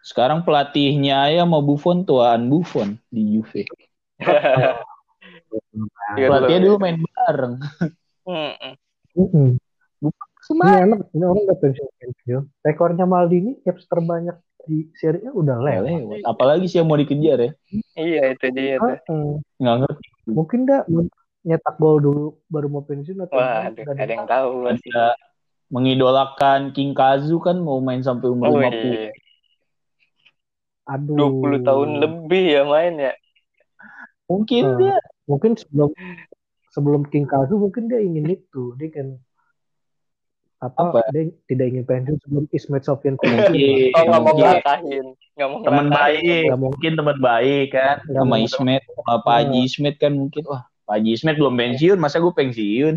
Sekarang 0.00 0.48
pelatihnya 0.48 1.28
ya 1.28 1.44
mau 1.44 1.60
Buffon 1.60 2.08
tuaan 2.08 2.48
Buffon 2.48 2.96
di 3.12 3.36
Juve. 3.36 3.68
Pelatihnya 6.16 6.60
dulu 6.64 6.76
main 6.78 6.96
bareng. 6.98 7.54
Mm-mm. 8.24 8.72
Mm-mm. 9.16 9.48
Semain. 10.38 10.70
Ini 10.70 10.84
anak, 10.86 11.00
ini 11.12 11.24
orang 11.26 11.42
udah 11.44 11.58
pensiun 11.58 11.88
pensiun. 11.98 12.42
Rekornya 12.62 13.04
Maldini 13.04 13.58
caps 13.60 13.84
terbanyak 13.84 14.38
di 14.64 14.88
Serie 14.94 15.28
A 15.28 15.32
udah 15.32 15.58
lewat. 15.58 16.22
Apalagi 16.24 16.68
sih 16.68 16.78
yang 16.78 16.88
mau 16.88 16.96
dikejar 16.96 17.38
ya? 17.40 17.50
Iya 17.96 18.22
itu 18.36 18.46
dia. 18.52 18.76
Heeh. 18.78 19.26
Nggak 19.58 19.76
ngerti. 19.82 20.06
Mungkin 20.28 20.60
dah 20.64 20.84
nyetak 21.42 21.76
gol 21.76 21.98
dulu 21.98 22.24
baru 22.46 22.68
mau 22.68 22.84
pensiun 22.84 23.24
atau 23.24 23.36
Wah, 23.36 23.68
udah 23.68 23.94
ada 23.96 24.12
yang 24.12 24.28
tahu. 24.28 24.68
Ada 24.68 25.16
mengidolakan 25.68 26.72
King 26.72 26.92
Kazu 26.92 27.40
kan 27.40 27.60
mau 27.60 27.80
main 27.80 28.00
sampai 28.00 28.28
umur 28.28 28.48
Oh 28.48 28.60
50. 28.60 28.72
iya, 28.72 29.10
Aduh. 30.88 31.44
20 31.44 31.60
tahun 31.60 31.88
lebih 32.00 32.44
ya 32.48 32.62
main 32.64 32.94
ya. 32.96 33.12
Mungkin 34.28 34.64
Hmm. 34.64 34.78
dia 34.80 34.96
Mungkin 35.28 35.52
sebelum 35.54 35.92
sebelum 36.70 37.02
King 37.06 37.28
Kazu 37.28 37.54
mungkin 37.54 37.86
dia 37.86 38.00
ingin 38.00 38.24
itu. 38.26 38.72
Dia 38.74 38.88
kan 38.90 39.08
apa, 40.58 40.90
Apa? 40.90 41.00
dia 41.14 41.30
tidak 41.46 41.70
ingin 41.70 41.84
pensiun 41.84 42.18
sebelum 42.18 42.44
Ismet 42.50 42.82
Sofian 42.82 43.14
pensiun. 43.14 43.46
Mungkin. 43.46 43.94
Oh 43.94 44.02
nggak 44.02 44.18
mau 44.18 44.26
Mungkin. 44.26 44.42
ngelakahin, 44.42 45.06
nggak 45.36 45.48
mau 45.48 45.58
teman 45.62 45.86
baik, 45.88 46.42
Nggak 46.42 46.58
mau- 46.58 46.70
mungkin 46.72 46.92
teman 46.96 47.18
baik 47.20 47.66
kan 47.70 47.96
Nggak 48.02 48.18
sama 48.18 48.32
mau- 48.32 48.42
Ismet, 48.42 48.82
sama 48.90 49.14
Pak 49.22 49.34
Haji 49.38 49.60
Ismet 49.62 49.94
kan 49.96 50.12
mungkin 50.12 50.42
wah 50.44 50.62
Pak 50.82 50.94
Haji 50.98 51.10
Ismet 51.12 51.36
belum 51.36 51.54
pensiun, 51.54 51.98
masa 52.00 52.16
gue 52.18 52.32
pensiun? 52.32 52.94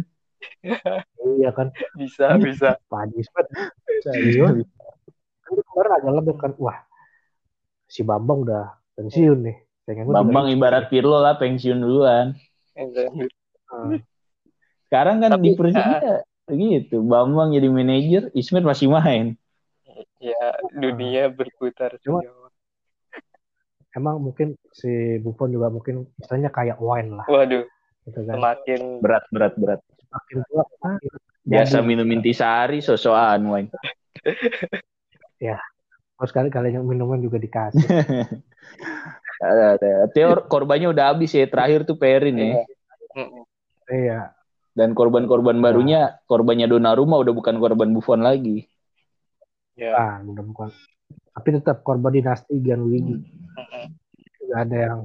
Iya 1.38 1.50
kan. 1.54 1.68
Bisa 1.94 2.34
bisa. 2.40 2.82
Pak 2.88 2.98
Haji 2.98 3.18
Ismet 3.20 3.46
serius. 4.02 4.50
Kan 5.44 5.52
dia 5.52 5.64
kemarin 5.64 5.92
agak 5.94 6.14
lebih 6.18 6.36
kan. 6.40 6.52
Wah, 6.58 6.82
si 7.86 8.02
Bambang 8.02 8.42
udah 8.42 8.74
pensiun 8.96 9.38
nih. 9.44 9.58
Pengen 9.84 10.06
Bambang 10.08 10.46
juga- 10.48 10.56
ibarat 10.56 10.86
Pirlo 10.88 11.18
lah 11.18 11.36
pensiun 11.36 11.82
duluan. 11.82 12.38
Sekarang 14.88 15.20
kan 15.20 15.32
Tapi, 15.36 15.44
di 15.44 15.50
Persija 15.56 16.22
gitu, 16.48 17.02
Bambang 17.02 17.52
jadi 17.52 17.68
manajer, 17.68 18.28
Ismet 18.34 18.62
masih 18.62 18.92
main. 18.92 19.34
Ya 20.20 20.56
dunia 20.72 21.30
berputar. 21.30 21.96
Cuma- 22.00 22.22
sejauh. 22.22 22.40
emang 23.92 24.24
mungkin 24.24 24.56
si 24.72 24.88
Buffon 25.20 25.52
juga 25.52 25.68
mungkin 25.68 26.08
misalnya 26.16 26.48
kayak 26.48 26.80
wine 26.80 27.12
lah 27.12 27.28
Waduh, 27.28 27.68
gitu 28.08 28.20
kan. 28.24 28.40
semakin 28.40 29.04
Berat, 29.04 29.28
berat, 29.28 29.54
berat. 29.60 29.84
makin 30.08 30.38
tua 30.48 30.64
ah, 30.80 30.96
Biasa 31.44 31.84
jadi. 31.84 31.88
minum 31.92 32.08
intisari, 32.08 32.80
sosokan 32.80 33.44
wine. 33.44 33.68
Terus 36.16 36.30
sekali 36.30 36.48
kalinya 36.48 36.80
minuman 36.80 37.20
juga 37.20 37.36
dikasih. 37.36 37.84
Ada, 39.42 39.64
ada. 39.76 39.90
Teor 40.14 40.46
korbannya 40.46 40.94
udah 40.94 41.18
habis 41.18 41.34
ya. 41.34 41.50
Terakhir 41.50 41.82
tuh 41.84 41.98
Perin 41.98 42.38
ya. 42.38 42.46
Iya. 42.46 42.64
Iya. 43.90 44.20
Dan 44.72 44.96
korban-korban 44.96 45.60
barunya, 45.60 46.22
korbannya 46.30 46.70
Donnarumma 46.70 47.20
udah 47.20 47.34
bukan 47.36 47.58
korban 47.60 47.92
Buffon 47.92 48.22
lagi. 48.24 48.70
Ya. 49.76 49.98
Ah, 49.98 50.16
udah 50.24 50.46
bukan. 50.46 50.70
Tapi 51.34 51.48
tetap 51.58 51.82
korban 51.82 52.14
dinasti 52.14 52.56
Gianluigi. 52.62 53.18
Mm-mm. 53.20 53.86
Gak 54.52 54.62
ada 54.70 54.78
yang 54.78 55.00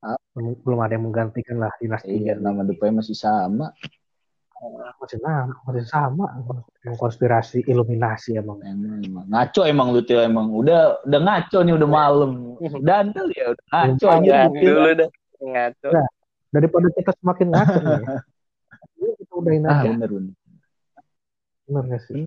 Ah. 0.00 0.16
belum 0.32 0.80
ada 0.80 0.96
yang 0.96 1.12
menggantikan 1.12 1.60
lah 1.60 1.68
dinasti 1.76 2.08
Iya, 2.08 2.40
nama 2.40 2.64
depannya 2.64 3.04
masih 3.04 3.12
sama. 3.12 3.76
Masih 5.00 5.16
sama, 5.24 5.56
masih 5.64 5.86
sama. 5.88 6.26
Yang 6.84 6.96
konspirasi 7.00 7.64
Illuminasi 7.64 8.36
emang. 8.36 8.60
Emang, 8.60 9.00
emang. 9.00 9.24
Ngaco 9.26 9.64
emang 9.64 9.88
lu 9.88 10.04
Til, 10.04 10.20
emang. 10.20 10.52
Udah 10.52 11.00
udah 11.02 11.20
ngaco 11.20 11.58
nih 11.64 11.74
udah 11.74 11.88
malam. 11.88 12.30
Dandel 12.78 13.26
ya 13.32 13.56
udah 13.56 13.64
ngaco 13.72 14.06
Til. 14.20 14.60
dulu 14.60 14.90
dah 14.94 15.08
ngaco. 15.40 15.88
Nah. 15.90 16.08
Daripada 16.50 16.86
kita 16.92 17.10
semakin 17.16 17.46
ngaco 17.48 17.78
nih. 17.80 18.02
Kita 19.00 19.32
udahin 19.32 19.64
Ah, 19.64 19.80
aja. 19.80 19.88
bener 19.96 20.10
bener. 20.12 20.34
Bener 21.64 21.84
gak 21.88 22.02
sih? 22.04 22.22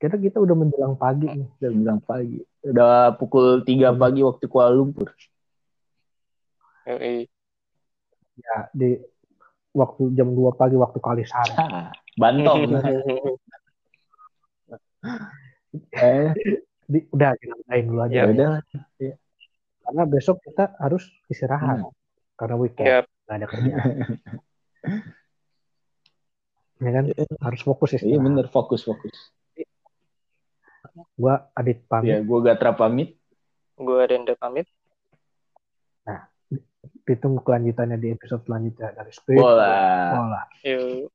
Kita 0.00 0.16
kita 0.16 0.40
udah 0.40 0.56
menjelang 0.56 0.96
pagi 0.96 1.28
nih. 1.28 1.48
Udah 1.60 1.70
bilang 1.70 2.00
pagi. 2.00 2.40
Udah 2.64 3.12
pukul 3.12 3.60
3 3.60 3.92
pagi 3.92 4.24
waktu 4.24 4.44
Kuala 4.48 4.72
Lumpur. 4.72 5.12
Yoi. 6.86 7.28
Ya, 8.34 8.56
di 8.72 8.96
waktu 9.74 10.14
jam 10.14 10.30
2 10.30 10.54
pagi 10.54 10.78
waktu 10.78 10.98
Kalisari. 11.02 11.54
Ah, 11.58 11.90
Bantong. 12.20 12.70
eh, 15.92 16.30
Di, 16.84 17.00
udah 17.10 17.32
kita 17.34 17.54
udahin 17.58 17.84
dulu 17.88 18.00
aja. 18.04 18.14
ya 18.14 18.24
udah. 18.30 18.50
Karena 19.84 20.02
besok 20.06 20.38
kita 20.40 20.72
harus 20.78 21.04
istirahat. 21.26 21.82
Hmm. 21.82 21.92
Karena 22.36 22.54
weekend. 22.56 22.86
Ya, 22.88 22.98
Gak 23.24 23.36
ada 23.36 23.46
kerjaan. 23.48 23.88
ya 26.84 26.90
kan? 26.92 27.04
Harus 27.40 27.60
fokus 27.62 27.90
Iya 27.92 27.98
istirahat. 27.98 28.22
bener 28.22 28.46
fokus 28.48 28.84
fokus. 28.84 29.16
Gua 31.16 31.50
Adit 31.52 31.82
pamit. 31.84 32.10
Ya 32.10 32.18
gue 32.20 32.38
Gatra 32.40 32.70
pamit. 32.72 33.18
gue 33.74 33.98
Renda 34.06 34.38
pamit. 34.38 34.68
Ditunggu 37.04 37.44
kelanjutannya 37.44 38.00
di 38.00 38.16
episode 38.16 38.48
selanjutnya 38.48 38.96
dari 38.96 39.12
Spirit 39.12 39.40
Bola. 39.44 39.76
Bola. 40.16 40.42
Yuk. 40.64 41.12